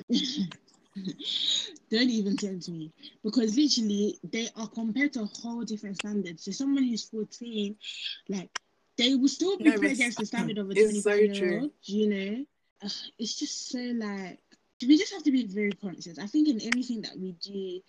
Don't 1.90 2.10
even 2.10 2.36
tempt 2.36 2.68
me 2.68 2.92
because 3.22 3.56
literally 3.56 4.18
they 4.24 4.48
are 4.56 4.68
compared 4.68 5.12
to 5.14 5.22
a 5.22 5.26
whole 5.26 5.64
different 5.64 5.96
standards. 5.96 6.44
So 6.44 6.50
someone 6.52 6.84
who's 6.84 7.04
14, 7.08 7.76
like 8.28 8.60
they 8.96 9.14
will 9.14 9.28
still 9.28 9.58
be 9.58 9.64
No, 9.64 9.72
put 9.78 9.92
against 9.92 10.18
the 10.18 10.26
standard 10.26 10.58
of 10.58 10.70
a 10.70 10.72
it's 10.72 11.02
so 11.02 11.10
25 11.10 11.20
year 11.20 11.34
true. 11.34 11.60
old, 11.60 11.70
you 11.84 12.08
know? 12.08 12.44
Ugh, 12.84 12.90
it's 13.18 13.38
just 13.38 13.70
so 13.70 13.78
like 13.78 14.38
we 14.82 14.98
just 14.98 15.12
have 15.12 15.22
to 15.22 15.30
be 15.32 15.46
very 15.46 15.72
conscious. 15.72 16.18
I 16.18 16.26
think 16.26 16.48
in 16.48 16.60
everything 16.66 17.02
that 17.02 17.18
we 17.18 17.32
do, 17.32 17.80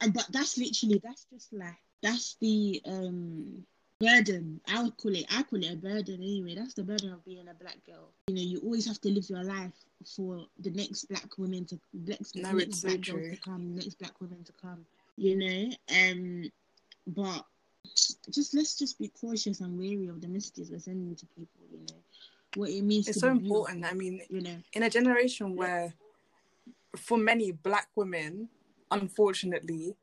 and 0.00 0.12
but 0.12 0.26
that's 0.30 0.58
literally 0.58 1.00
that's 1.02 1.24
just 1.32 1.52
like 1.52 1.76
that's 2.02 2.36
the 2.40 2.82
um 2.84 3.64
burden. 3.98 4.60
I 4.68 4.82
would 4.82 4.96
call 4.98 5.14
it 5.14 5.24
I 5.30 5.42
call 5.44 5.62
it 5.64 5.72
a 5.72 5.76
burden 5.76 6.16
anyway. 6.16 6.54
That's 6.54 6.74
the 6.74 6.82
burden 6.82 7.12
of 7.12 7.24
being 7.24 7.48
a 7.48 7.54
black 7.54 7.78
girl. 7.86 8.10
You 8.28 8.34
know, 8.34 8.42
you 8.42 8.58
always 8.60 8.86
have 8.86 9.00
to 9.02 9.08
live 9.08 9.28
your 9.30 9.42
life 9.42 9.72
for 10.14 10.44
the 10.58 10.70
next 10.70 11.06
black 11.06 11.38
women 11.38 11.64
to 11.66 11.80
next, 11.94 12.36
No, 12.36 12.52
next 12.52 12.64
it's 12.64 12.80
so 12.80 12.88
black 12.88 13.00
girls 13.00 13.30
to 13.30 13.36
come, 13.38 13.74
next 13.74 13.94
black 13.98 14.20
women 14.20 14.44
to 14.44 14.52
come. 14.60 14.84
You 15.16 15.36
know, 15.36 15.70
um, 16.10 16.50
but 17.06 17.44
just 18.30 18.54
let's 18.54 18.78
just 18.78 18.98
be 18.98 19.08
cautious 19.08 19.60
and 19.60 19.78
wary 19.78 20.06
of 20.08 20.20
the 20.20 20.28
messages 20.28 20.70
we're 20.70 20.78
sending 20.78 21.14
to 21.16 21.26
people. 21.26 21.60
You 21.72 21.80
know, 21.80 22.00
what 22.56 22.70
it 22.70 22.82
means. 22.82 23.08
It's 23.08 23.18
to 23.18 23.26
so 23.26 23.30
beautiful, 23.32 23.66
important. 23.66 23.84
I 23.84 23.94
mean, 23.94 24.20
You 24.28 24.40
know, 24.40 24.56
in 24.72 24.82
a 24.82 24.90
generation 24.90 25.54
where, 25.56 25.94
for 26.96 27.18
many 27.18 27.52
black 27.52 27.88
women, 27.94 28.48
unfortunately, 28.90 29.96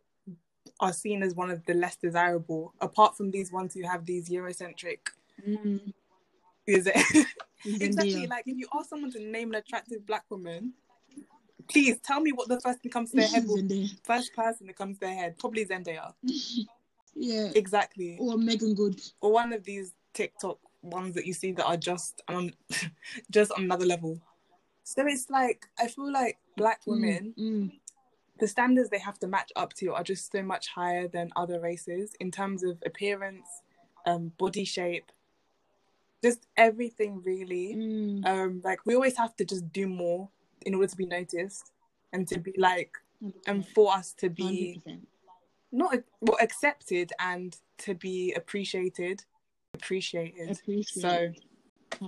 are 0.79 0.93
seen 0.93 1.23
as 1.23 1.35
one 1.35 1.51
of 1.51 1.65
the 1.65 1.73
less 1.73 1.95
desirable, 1.95 2.73
apart 2.81 3.17
from 3.17 3.31
these 3.31 3.51
ones 3.51 3.73
who 3.73 3.83
have 3.87 4.05
these 4.05 4.29
Eurocentric. 4.29 4.99
mm, 5.47 5.93
Is 6.67 6.87
it 6.87 7.27
exactly 7.81 8.27
like 8.27 8.43
if 8.47 8.57
you 8.57 8.67
ask 8.73 8.89
someone 8.89 9.11
to 9.11 9.19
name 9.19 9.49
an 9.49 9.55
attractive 9.55 10.05
black 10.05 10.23
woman, 10.29 10.73
please 11.67 11.97
tell 12.03 12.19
me 12.19 12.31
what 12.31 12.47
the 12.47 12.59
first 12.61 12.79
thing 12.79 12.91
comes 12.91 13.11
to 13.11 13.17
their 13.17 13.27
head. 13.27 13.45
First 14.03 14.33
person 14.33 14.67
that 14.67 14.75
comes 14.75 14.97
to 14.97 15.05
their 15.05 15.13
head, 15.15 15.37
probably 15.37 15.65
Zendaya. 15.65 16.13
Yeah, 17.15 17.51
Exactly. 17.55 18.17
or 18.19 18.37
Meagan 18.37 18.73
Good. 18.75 19.01
or 19.21 19.31
one 19.31 19.53
of 19.53 19.63
these 19.63 19.93
TikTok 20.13 20.57
ones 20.81 21.13
that 21.15 21.25
you 21.25 21.33
see 21.33 21.51
that 21.53 21.65
are 21.65 21.77
just 21.77 22.21
on 22.27 22.53
just 23.31 23.51
on 23.51 23.63
another 23.63 23.85
level. 23.85 24.19
So 24.83 25.05
it's 25.05 25.29
like 25.29 25.67
I 25.79 25.87
feel 25.87 26.11
like 26.11 26.37
black 26.57 26.81
women, 26.85 27.33
Mm, 27.37 27.43
mm. 27.69 27.71
the 28.39 28.47
standards 28.47 28.89
they 28.89 28.99
have 28.99 29.19
to 29.19 29.27
match 29.27 29.51
up 29.55 29.73
to 29.73 29.93
are 29.93 30.03
just 30.03 30.31
so 30.31 30.41
much 30.41 30.67
higher 30.69 31.07
than 31.07 31.31
other 31.35 31.59
races 31.59 32.13
in 32.19 32.31
terms 32.31 32.63
of 32.63 32.81
appearance, 32.85 33.47
um, 34.05 34.31
body 34.37 34.65
shape, 34.65 35.11
just 36.23 36.47
everything 36.57 37.21
really. 37.23 37.75
Mm, 37.75 38.25
Um, 38.25 38.61
like 38.63 38.85
we 38.85 38.95
always 38.95 39.17
have 39.17 39.35
to 39.37 39.45
just 39.45 39.71
do 39.71 39.87
more 39.87 40.29
in 40.65 40.75
order 40.75 40.87
to 40.87 40.97
be 40.97 41.05
noticed 41.05 41.71
and 42.13 42.27
to 42.27 42.39
be 42.39 42.53
like 42.57 42.97
and 43.47 43.67
for 43.67 43.93
us 43.93 44.13
to 44.13 44.29
be 44.29 44.81
100%. 44.85 45.01
Not 45.71 45.95
well 46.21 46.37
accepted 46.41 47.11
and 47.19 47.57
to 47.79 47.93
be 47.95 48.33
appreciated 48.33 49.23
appreciated. 49.73 50.51
Appreciate. 50.51 51.33
so 51.33 51.33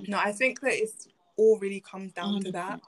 no 0.08 0.18
i 0.18 0.32
think 0.32 0.60
that 0.62 0.74
it's 0.74 1.08
all 1.38 1.58
really 1.60 1.80
comes 1.80 2.12
down 2.14 2.40
to 2.42 2.52
that. 2.52 2.80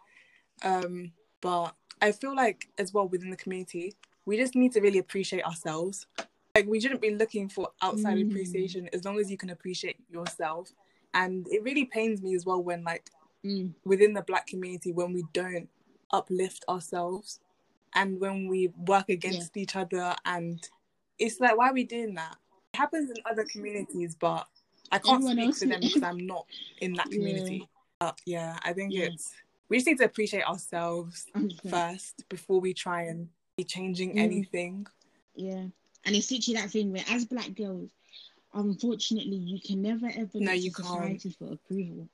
Um 0.63 1.11
but 1.41 1.73
i 2.01 2.11
feel 2.11 2.35
like 2.35 2.67
as 2.77 2.93
well 2.93 3.07
within 3.07 3.29
the 3.29 3.37
community 3.37 3.95
we 4.25 4.37
just 4.37 4.55
need 4.55 4.71
to 4.73 4.81
really 4.81 4.99
appreciate 4.99 5.43
ourselves. 5.45 6.07
Like 6.55 6.67
we 6.67 6.79
shouldn't 6.79 7.01
be 7.01 7.11
looking 7.15 7.47
for 7.47 7.69
outside 7.81 8.17
Mm. 8.17 8.29
appreciation 8.29 8.89
as 8.91 9.05
long 9.05 9.19
as 9.19 9.29
you 9.29 9.37
can 9.37 9.51
appreciate 9.51 9.97
yourself. 10.09 10.71
And 11.13 11.45
it 11.51 11.61
really 11.63 11.85
pains 11.85 12.21
me 12.21 12.33
as 12.35 12.45
well 12.45 12.61
when 12.61 12.83
like 12.83 13.09
Mm, 13.45 13.75
within 13.83 14.13
the 14.13 14.23
black 14.23 14.47
community 14.47 14.91
when 14.91 15.13
we 15.13 15.23
don't 15.31 15.69
uplift 16.11 16.65
ourselves 16.67 17.39
and 17.95 18.19
when 18.19 18.47
we 18.47 18.67
work 18.77 19.09
against 19.09 19.55
each 19.57 19.75
other 19.75 20.15
and 20.25 20.69
it's 21.17 21.39
like 21.39 21.57
why 21.57 21.69
are 21.69 21.73
we 21.73 21.83
doing 21.83 22.13
that 22.15 22.35
it 22.73 22.77
happens 22.77 23.09
in 23.09 23.15
other 23.25 23.45
communities 23.51 24.15
but 24.19 24.47
i 24.91 24.97
can't 24.97 25.23
Everyone 25.23 25.37
speak 25.37 25.55
for 25.55 25.65
them 25.67 25.81
because 25.81 26.03
i'm 26.03 26.25
not 26.27 26.45
in 26.79 26.93
that 26.93 27.07
Yeah. 27.11 27.15
community 27.17 27.69
but 27.99 28.19
yeah 28.25 28.57
i 28.63 28.73
think 28.73 28.93
Yeah. 28.93 29.05
it's 29.05 29.33
we 29.69 29.77
just 29.77 29.87
need 29.87 29.97
to 29.97 30.05
appreciate 30.05 30.43
ourselves 30.47 31.25
100%. 31.35 31.69
first 31.69 32.23
before 32.29 32.59
we 32.59 32.73
try 32.73 33.03
and 33.03 33.29
be 33.57 33.63
changing 33.63 34.11
Mm. 34.15 34.19
anything 34.19 34.87
Yeah, 35.35 35.65
and 36.05 36.15
it's 36.15 36.29
literally 36.31 36.59
that 36.61 36.69
thing 36.71 36.91
where, 36.91 37.03
as 37.09 37.25
black 37.25 37.53
girls, 37.55 37.89
unfortunately, 38.53 39.35
you 39.37 39.59
can 39.59 39.81
never 39.81 40.07
ever 40.07 40.39
No, 40.39 40.51
you 40.51 40.71
to 40.71 40.81
can't. 40.81 41.21
for 41.37 41.53
approval 41.53 42.07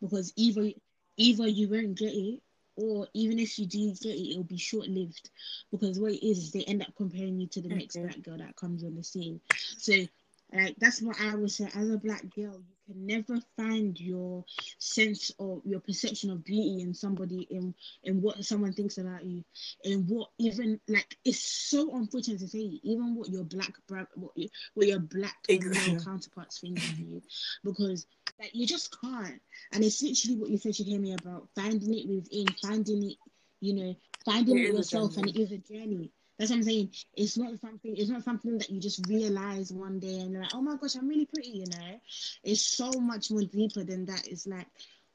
because 0.00 0.32
either 0.36 0.70
either 1.16 1.46
you 1.46 1.68
won't 1.68 1.96
get 1.96 2.12
it, 2.12 2.40
or 2.76 3.08
even 3.14 3.38
if 3.38 3.58
you 3.58 3.66
do 3.66 3.92
get 3.92 4.14
it, 4.14 4.30
it'll 4.32 4.44
be 4.44 4.58
short 4.58 4.88
lived 4.88 5.30
because 5.70 5.98
what 6.00 6.12
it 6.12 6.26
is 6.26 6.38
is 6.38 6.50
they 6.52 6.64
end 6.64 6.82
up 6.82 6.94
comparing 6.96 7.38
you 7.38 7.46
to 7.48 7.62
the 7.62 7.68
next 7.70 7.96
Mhm. 7.96 8.02
black 8.02 8.22
girl 8.22 8.38
that 8.38 8.56
comes 8.56 8.84
on 8.84 8.94
the 8.94 9.04
scene. 9.04 9.40
So. 9.78 10.06
Like 10.54 10.76
that's 10.78 11.02
what 11.02 11.20
I 11.20 11.34
would 11.34 11.50
say. 11.50 11.68
As 11.74 11.90
a 11.90 11.98
black 11.98 12.22
girl, 12.34 12.62
you 12.62 12.76
can 12.86 13.06
never 13.06 13.40
find 13.56 13.98
your 14.00 14.44
sense 14.78 15.32
or 15.38 15.60
your 15.64 15.80
perception 15.80 16.30
of 16.30 16.44
beauty 16.44 16.80
in 16.80 16.94
somebody 16.94 17.48
in 17.50 17.74
in 18.04 18.22
what 18.22 18.44
someone 18.44 18.72
thinks 18.72 18.98
about 18.98 19.24
you 19.24 19.42
and 19.84 20.08
what 20.08 20.28
even 20.38 20.80
like 20.88 21.16
it's 21.24 21.40
so 21.42 21.96
unfortunate 21.96 22.38
to 22.38 22.48
say 22.48 22.78
even 22.84 23.16
what 23.16 23.28
your 23.30 23.42
black 23.44 23.72
bra- 23.88 24.06
what, 24.14 24.32
you, 24.36 24.48
what 24.74 24.86
your 24.86 25.00
black 25.00 25.34
male 25.48 25.98
counterparts 26.04 26.60
think 26.60 26.78
of 26.84 26.98
you. 27.00 27.20
Because 27.64 28.06
like 28.38 28.54
you 28.54 28.66
just 28.66 28.96
can't. 29.00 29.40
And 29.72 29.82
it's 29.82 30.02
literally 30.02 30.36
what 30.36 30.50
you 30.50 30.58
said 30.58 30.78
you 30.78 30.84
hear 30.84 31.00
me 31.00 31.14
about 31.14 31.48
finding 31.56 31.92
it 31.94 32.08
within 32.08 32.46
finding 32.62 33.10
it 33.10 33.16
you 33.60 33.74
know 33.74 33.96
finding 34.24 34.58
It 34.58 34.72
yourself 34.72 35.16
and 35.16 35.28
it 35.28 35.36
is 35.36 35.50
a 35.50 35.58
journey 35.58 36.10
that's 36.38 36.50
what 36.50 36.56
I'm 36.56 36.62
saying. 36.62 36.90
It's 37.14 37.36
not 37.38 37.60
something. 37.60 37.94
It's 37.96 38.10
not 38.10 38.24
something 38.24 38.58
that 38.58 38.70
you 38.70 38.80
just 38.80 39.00
realize 39.06 39.72
one 39.72 40.00
day 40.00 40.20
and 40.20 40.34
like, 40.34 40.50
oh 40.52 40.62
my 40.62 40.76
gosh, 40.76 40.96
I'm 40.96 41.08
really 41.08 41.26
pretty. 41.26 41.50
You 41.50 41.66
know, 41.66 42.00
it's 42.42 42.62
so 42.62 43.00
much 43.00 43.30
more 43.30 43.42
deeper 43.42 43.84
than 43.84 44.06
that. 44.06 44.26
It's 44.26 44.46
like 44.46 44.66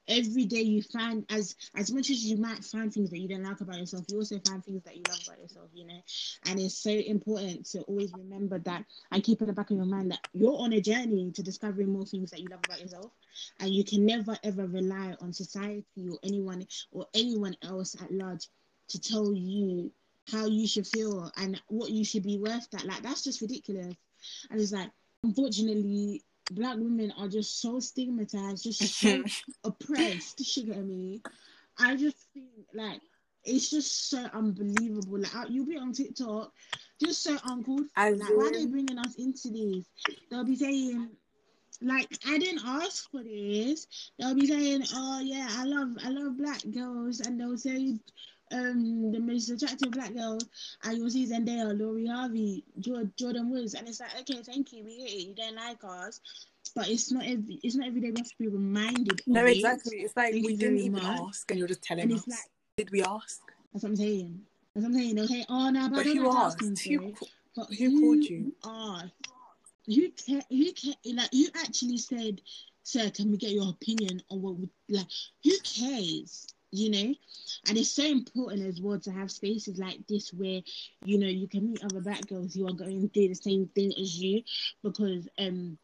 every 0.08 0.46
day 0.46 0.62
you 0.62 0.82
find 0.82 1.26
as 1.30 1.56
as 1.76 1.92
much 1.92 2.10
as 2.10 2.26
you 2.26 2.38
might 2.38 2.64
find 2.64 2.92
things 2.92 3.12
that 3.12 3.20
you 3.20 3.28
don't 3.28 3.44
like 3.44 3.62
about 3.62 3.78
yourself, 3.78 4.06
you 4.08 4.18
also 4.18 4.40
find 4.40 4.64
things 4.64 4.84
that 4.84 4.98
you 4.98 5.06
love 5.08 5.20
about 5.22 5.40
yourself. 5.40 5.70
You 5.74 5.88
know, 5.88 6.02
and 6.46 6.60
it's 6.60 6.78
so 6.78 6.90
important 6.92 7.66
to 7.68 7.82
always 7.82 8.14
remember 8.16 8.58
that 8.60 8.86
and 9.12 9.24
keep 9.24 9.42
in 9.42 9.48
the 9.48 9.54
back 9.54 9.72
of 9.72 9.78
your 9.78 9.86
mind 9.86 10.12
that 10.12 10.22
you're 10.34 10.58
on 10.60 10.74
a 10.74 10.82
journey 10.82 11.32
to 11.34 11.44
discovering 11.44 11.92
more 11.92 12.06
things 12.06 12.32
that 12.32 12.40
you 12.40 12.50
love 12.50 12.64
about 12.64 12.82
yourself, 12.82 13.12
and 13.60 13.74
you 13.74 13.84
can 13.84 14.06
never 14.06 14.38
ever 14.44 14.66
rely 14.68 15.16
on 15.22 15.34
society 15.34 16.08
or 16.10 16.18
anyone 16.24 16.66
or 16.92 17.08
anyone 17.14 17.56
else 17.62 17.96
at 18.02 18.12
large 18.12 18.48
to 18.88 19.00
tell 19.00 19.34
you 19.34 19.92
how 20.32 20.46
you 20.46 20.68
should 20.68 20.88
feel 20.88 21.32
and 21.38 21.62
what 21.68 21.92
you 21.92 22.04
should 22.04 22.24
be 22.24 22.38
worth 22.38 22.70
that 22.72 22.86
like 22.86 23.02
that's 23.02 23.24
just 23.24 23.42
ridiculous. 23.42 23.96
And 24.50 24.60
it's 24.60 24.72
like 24.72 24.92
unfortunately 25.24 26.24
black 26.52 26.78
women 26.78 27.14
are 27.18 27.28
just 27.28 27.62
so 27.62 27.80
stigmatized 27.80 28.64
just 28.64 28.80
so 29.02 29.24
oppressed 29.64 30.58
you 30.58 30.64
get 30.64 30.84
me 30.84 31.22
i 31.78 31.96
just 31.96 32.18
think 32.34 32.48
like 32.74 33.00
it's 33.44 33.70
just 33.70 34.10
so 34.10 34.26
unbelievable. 34.34 35.20
Like 35.20 35.50
you'll 35.50 35.66
be 35.66 35.78
on 35.78 35.94
tiktok 35.94 36.52
just 37.02 37.24
so 37.24 37.38
uncalled 37.46 37.90
for 37.96 38.16
like 38.16 38.30
why 38.36 38.48
are 38.48 38.52
they 38.52 38.66
bringing 38.66 38.98
us 39.00 39.16
into 39.16 39.50
this? 39.50 39.86
They'll 40.30 40.44
be 40.44 40.56
saying 40.56 41.10
like 41.82 42.10
I 42.28 42.38
didn't 42.38 42.62
ask 42.66 43.10
for 43.10 43.24
this. 43.24 43.88
They'll 44.18 44.36
be 44.36 44.48
saying, 44.48 44.84
"Oh 44.94 45.22
yeah, 45.22 45.48
I 45.50 45.64
love 45.64 45.96
I 46.04 46.10
love 46.10 46.38
black 46.38 46.62
girls," 46.72 47.22
and 47.22 47.40
they'll 47.40 47.58
say, 47.58 47.98
"Um, 48.52 49.12
the 49.12 49.20
most 49.20 49.50
attractive 49.50 49.92
black 49.92 50.14
girl," 50.14 50.40
and 50.84 50.98
you'll 50.98 51.10
see 51.10 51.28
Zendaya, 51.28 51.78
Lori 51.80 52.08
Harvey, 52.08 52.64
Jordyn, 52.80 53.50
Woods, 53.50 53.74
and 53.76 53.88
it's 53.88 54.00
like, 54.00 54.20
okay, 54.22 54.42
thank 54.44 54.74
you, 54.74 54.84
we 54.84 54.98
get 54.98 55.10
it. 55.10 55.28
You 55.28 55.34
don't 55.36 55.56
like 55.56 55.84
us, 55.84 56.20
but 56.76 56.88
it's 56.90 57.12
not 57.12 57.26
every 57.26 57.60
it's 57.64 57.76
not 57.76 57.88
every 57.88 58.02
day 58.02 58.12
we 58.12 58.18
have 58.18 58.28
to 58.30 58.38
be 58.40 58.48
reminded. 58.48 59.22
no 59.28 59.42
of 59.42 59.48
it. 59.48 59.58
exactly 59.58 59.98
it's 60.02 60.16
like 60.16 60.34
Thank 60.34 60.46
we 60.46 60.56
didn't 60.56 60.78
even 60.78 60.94
much. 60.94 61.20
ask 61.30 61.50
and 61.52 61.60
you're 61.60 61.68
just 61.68 61.82
telling 61.82 62.04
And 62.04 62.14
us 62.14 62.28
like 62.28 62.40
did 62.78 62.92
we 62.92 63.04
ask 63.04 63.42
that's 63.74 63.84
what 63.84 63.90
I'm 63.90 63.96
saying. 63.96 64.42
That's 64.74 64.84
what 64.84 64.94
I'm 64.94 65.00
saying. 65.00 65.16
They'll 65.16 65.46
"Oh 65.50 65.70
no, 65.70 65.90
but, 65.90 65.96
but 65.98 66.06
who 66.06 66.30
asked 66.32 66.60
who, 66.60 66.76
for 66.76 67.04
it." 67.04 67.20
But 67.56 67.74
who 67.74 68.00
called 68.00 68.24
you? 68.24 68.54
Asked? 68.64 69.14
Who 69.86 70.10
ca- 70.12 70.46
Who 70.50 70.72
ca- 70.74 71.14
Like 71.14 71.30
you 71.32 71.50
actually 71.56 71.98
said, 71.98 72.42
"Sir, 72.84 73.10
can 73.10 73.32
we 73.32 73.38
get 73.38 73.52
your 73.52 73.70
opinion 73.70 74.22
on 74.30 74.42
what 74.42 74.56
we 74.58 74.70
like?" 74.90 75.08
Who 75.44 75.52
cares? 75.64 76.48
You 76.72 76.92
know, 76.92 77.16
and 77.68 77.78
it's 77.78 77.90
so 77.92 78.04
important 78.06 78.64
as 78.66 78.80
well 78.80 79.00
to 79.00 79.12
have 79.12 79.32
spaces 79.32 79.80
like 79.80 80.06
this 80.08 80.32
where 80.32 80.62
you 81.04 81.18
know 81.18 81.28
you 81.28 81.48
can 81.48 81.66
meet 81.72 81.84
other 81.84 82.00
black 82.00 82.28
girls 82.28 82.54
who 82.54 82.68
are 82.68 82.74
going 82.74 83.10
through 83.10 83.30
the 83.30 83.34
same 83.34 83.68
thing 83.74 83.92
as 84.00 84.20
you, 84.22 84.44
because 84.84 85.28
um 85.40 85.78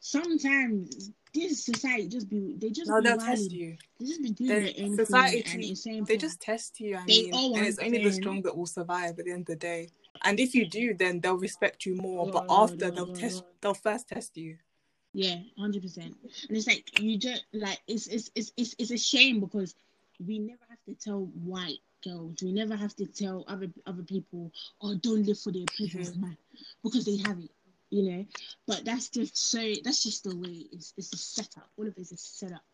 sometimes 0.00 1.10
this 1.34 1.64
society 1.64 2.08
just 2.08 2.28
be 2.28 2.56
they 2.58 2.70
just 2.70 2.90
No, 2.90 3.00
be 3.00 3.08
they'll 3.08 3.18
test 3.18 3.52
you. 3.52 3.76
They 4.00 4.06
just 4.06 4.22
be 4.22 4.30
doing 4.30 4.48
They- 4.48 4.72
their 4.72 4.96
society 4.96 5.42
thing 5.42 5.52
and 5.54 5.64
insane. 5.64 6.04
They 6.04 6.16
just 6.16 6.40
test 6.40 6.80
you. 6.80 6.96
I 6.96 7.04
They 7.06 7.22
mean, 7.30 7.34
and 7.34 7.66
it's 7.66 7.78
only 7.78 7.98
the 8.02 8.12
strong 8.12 8.42
that 8.42 8.56
will 8.56 8.66
survive 8.66 9.18
at 9.18 9.24
the 9.24 9.32
end 9.32 9.42
of 9.42 9.46
the 9.46 9.56
day. 9.56 9.90
And 10.24 10.38
if 10.40 10.54
you 10.54 10.66
do, 10.66 10.94
then 10.94 11.20
they'll 11.20 11.34
respect 11.36 11.86
you 11.86 11.96
more. 11.96 12.26
But 12.26 12.44
after, 12.48 12.90
they'll 12.90 13.06
test. 13.08 13.44
They'll 13.60 13.74
first 13.74 14.08
test 14.08 14.36
you. 14.36 14.58
Yeah, 15.14 15.40
hundred 15.58 15.82
percent. 15.82 16.16
And 16.48 16.56
it's 16.56 16.66
like 16.66 16.98
you 17.00 17.18
just 17.18 17.44
like 17.52 17.80
it's 17.86 18.06
it's 18.06 18.30
it's 18.34 18.52
it's 18.56 18.74
it's 18.78 18.90
a 18.90 18.96
shame 18.98 19.40
because 19.40 19.74
we 20.26 20.38
never 20.38 20.64
have 20.68 20.82
to 20.86 20.94
tell 20.94 21.20
white 21.44 21.78
girls, 22.04 22.42
we 22.42 22.52
never 22.52 22.76
have 22.76 22.94
to 22.96 23.06
tell 23.06 23.44
other 23.48 23.68
other 23.86 24.02
people, 24.02 24.50
oh, 24.80 24.94
don't 24.96 25.26
live 25.26 25.38
for 25.38 25.52
the 25.52 25.64
approval 25.64 26.08
of 26.08 26.16
man 26.16 26.36
because 26.82 27.04
they 27.04 27.16
have 27.18 27.38
it, 27.38 27.50
you 27.90 28.02
know. 28.10 28.26
But 28.66 28.84
that's 28.84 29.08
just 29.08 29.36
so 29.36 29.60
that's 29.84 30.02
just 30.02 30.24
the 30.24 30.36
way 30.36 30.66
it's 30.72 30.94
it's 30.96 31.12
a 31.12 31.16
setup. 31.16 31.68
All 31.76 31.86
of 31.86 31.94
this 31.94 32.12
is 32.12 32.20
set 32.20 32.52
up, 32.52 32.64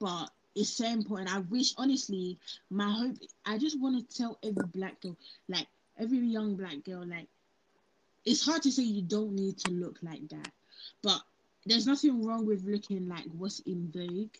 but 0.00 0.30
it's 0.54 0.70
so 0.70 0.86
important. 0.86 1.34
I 1.34 1.40
wish 1.40 1.74
honestly, 1.76 2.38
my 2.70 2.90
hope. 2.90 3.16
I 3.44 3.58
just 3.58 3.80
want 3.80 4.08
to 4.08 4.16
tell 4.16 4.38
every 4.42 4.66
black 4.74 5.00
girl, 5.00 5.16
like 5.48 5.66
every 5.98 6.18
young 6.18 6.56
black 6.56 6.84
girl, 6.84 7.04
like 7.06 7.28
it's 8.24 8.44
hard 8.44 8.62
to 8.62 8.72
say 8.72 8.82
you 8.82 9.02
don't 9.02 9.32
need 9.32 9.58
to 9.58 9.70
look 9.72 9.98
like 10.02 10.28
that, 10.28 10.50
but 11.02 11.20
there's 11.66 11.86
nothing 11.86 12.24
wrong 12.24 12.46
with 12.46 12.64
looking 12.64 13.08
like 13.08 13.24
what's 13.36 13.60
in 13.60 13.90
vogue, 13.94 14.34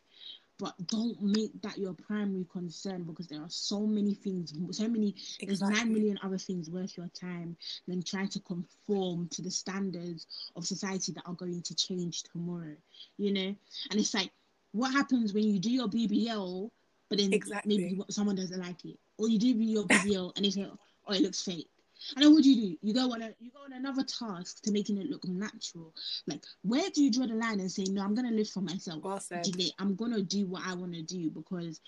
but 0.59 0.75
don't 0.87 1.21
make 1.21 1.51
that 1.63 1.79
your 1.79 1.95
primary 1.95 2.47
concern 2.53 3.03
because 3.03 3.27
there 3.27 3.41
are 3.41 3.51
so 3.51 3.81
many 3.81 4.15
things, 4.15 4.55
so 4.71 4.89
many, 4.89 5.15
there's 5.41 5.61
nine 5.61 5.93
million 5.93 6.19
other 6.23 6.39
things 6.39 6.71
worth 6.71 6.97
your 6.97 7.09
time 7.09 7.57
than 7.89 8.03
trying 8.03 8.29
to 8.29 8.41
conform 8.41 9.29
to 9.29 9.43
the 9.43 9.51
standards 9.51 10.27
of 10.55 10.65
society 10.65 11.13
that 11.13 11.25
are 11.27 11.35
going 11.35 11.61
to 11.63 11.75
change 11.75 12.23
tomorrow, 12.23 12.77
you 13.19 13.33
know? 13.33 13.55
And 13.91 14.01
it's 14.01 14.15
like, 14.15 14.31
what 14.73 14.93
happens 14.93 15.33
when 15.35 15.45
you 15.45 15.59
do 15.59 15.71
your 15.71 15.89
BBL, 15.89 16.71
but 17.09 17.19
then 17.19 17.33
Exactly. 17.33 17.77
maybe 17.77 18.03
someone 18.11 18.37
doesn't 18.37 18.61
like 18.61 18.85
it, 18.85 18.99
or 19.19 19.29
you 19.29 19.39
do 19.39 19.49
your 19.49 19.85
BBL 19.85 20.33
and 20.37 20.45
they 20.45 20.51
say, 20.51 20.67
oh, 21.07 21.13
it 21.13 21.23
looks 21.23 21.43
fake. 21.43 21.69
And 22.15 22.25
then 22.25 22.33
what 22.33 22.43
do 22.43 22.51
you 22.51 22.71
do? 22.71 22.77
You 22.83 22.95
go 22.95 23.13
on 23.13 23.23
a 23.23 23.31
you 23.41 23.51
go 23.51 23.65
on 23.65 23.73
another 23.73 24.03
task 24.05 24.63
to 24.63 24.73
making 24.73 24.99
it 24.99 25.09
look 25.09 25.27
natural. 25.27 25.93
Like 26.27 26.45
where 26.63 26.89
do 26.91 27.03
you 27.03 27.11
draw 27.11 27.27
the 27.27 27.35
line 27.35 27.61
and 27.61 27.71
say 27.71 27.85
no? 27.89 28.03
I'm 28.03 28.15
gonna 28.15 28.31
live 28.31 28.49
for 28.49 28.61
myself. 28.61 29.03
Well. 29.03 29.21
I'm 29.79 29.95
gonna 29.95 30.23
do 30.23 30.47
what 30.47 30.63
I 30.67 30.75
want 30.75 30.95
to 30.95 31.03
do 31.03 31.31
because, 31.31 31.81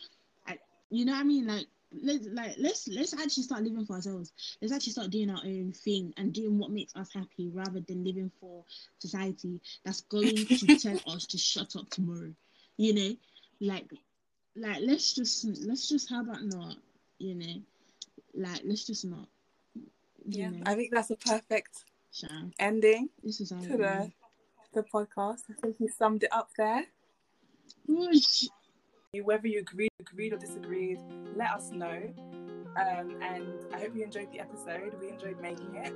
I, 0.46 0.58
you 0.90 1.04
know 1.04 1.12
what 1.12 1.20
I 1.20 1.24
mean. 1.24 1.46
Like 1.46 1.66
let's 2.02 2.26
like 2.32 2.54
let's 2.58 2.88
let's 2.88 3.14
actually 3.14 3.42
start 3.44 3.62
living 3.62 3.84
for 3.86 3.94
ourselves. 3.94 4.32
Let's 4.60 4.72
actually 4.72 4.92
start 4.92 5.10
doing 5.10 5.30
our 5.30 5.40
own 5.44 5.72
thing 5.72 6.12
and 6.16 6.32
doing 6.32 6.58
what 6.58 6.70
makes 6.70 6.94
us 6.96 7.12
happy 7.12 7.48
rather 7.52 7.80
than 7.80 8.04
living 8.04 8.30
for 8.40 8.64
society 8.98 9.60
that's 9.84 10.02
going 10.02 10.34
to 10.34 10.76
tell 10.78 10.98
us 11.06 11.26
to 11.26 11.38
shut 11.38 11.76
up 11.76 11.88
tomorrow. 11.90 12.32
You 12.76 12.94
know, 12.94 13.16
like 13.60 13.90
like 14.56 14.80
let's 14.82 15.14
just 15.14 15.44
let's 15.66 15.88
just 15.88 16.10
how 16.10 16.22
about 16.22 16.44
not? 16.44 16.76
You 17.18 17.34
know, 17.34 17.62
like 18.34 18.62
let's 18.64 18.84
just 18.84 19.04
not. 19.04 19.28
You 20.28 20.42
Yeah, 20.42 20.50
know, 20.50 20.62
I 20.66 20.74
think 20.74 20.90
that's 20.92 21.10
a 21.10 21.16
perfect 21.16 21.84
Sha, 22.12 22.26
ending 22.58 23.10
this 23.22 23.40
is 23.40 23.50
to 23.50 23.76
the 23.76 24.10
the 24.74 24.82
podcast. 24.82 25.42
I 25.50 25.54
think 25.60 25.76
you 25.78 25.88
summed 25.88 26.24
it 26.24 26.32
up 26.32 26.50
there. 26.56 26.84
Whoosh. 27.86 28.48
Whether 29.22 29.48
you 29.48 29.60
agreed, 29.60 29.90
agreed 30.00 30.32
or 30.32 30.36
disagreed, 30.38 30.98
let 31.36 31.52
us 31.52 31.70
know. 31.70 32.12
Um, 32.76 33.16
and 33.22 33.72
I 33.72 33.80
hope 33.80 33.94
you 33.94 34.04
enjoyed 34.04 34.30
the 34.32 34.40
episode. 34.40 34.92
We 35.00 35.08
enjoyed 35.08 35.40
making 35.40 35.74
it. 35.76 35.94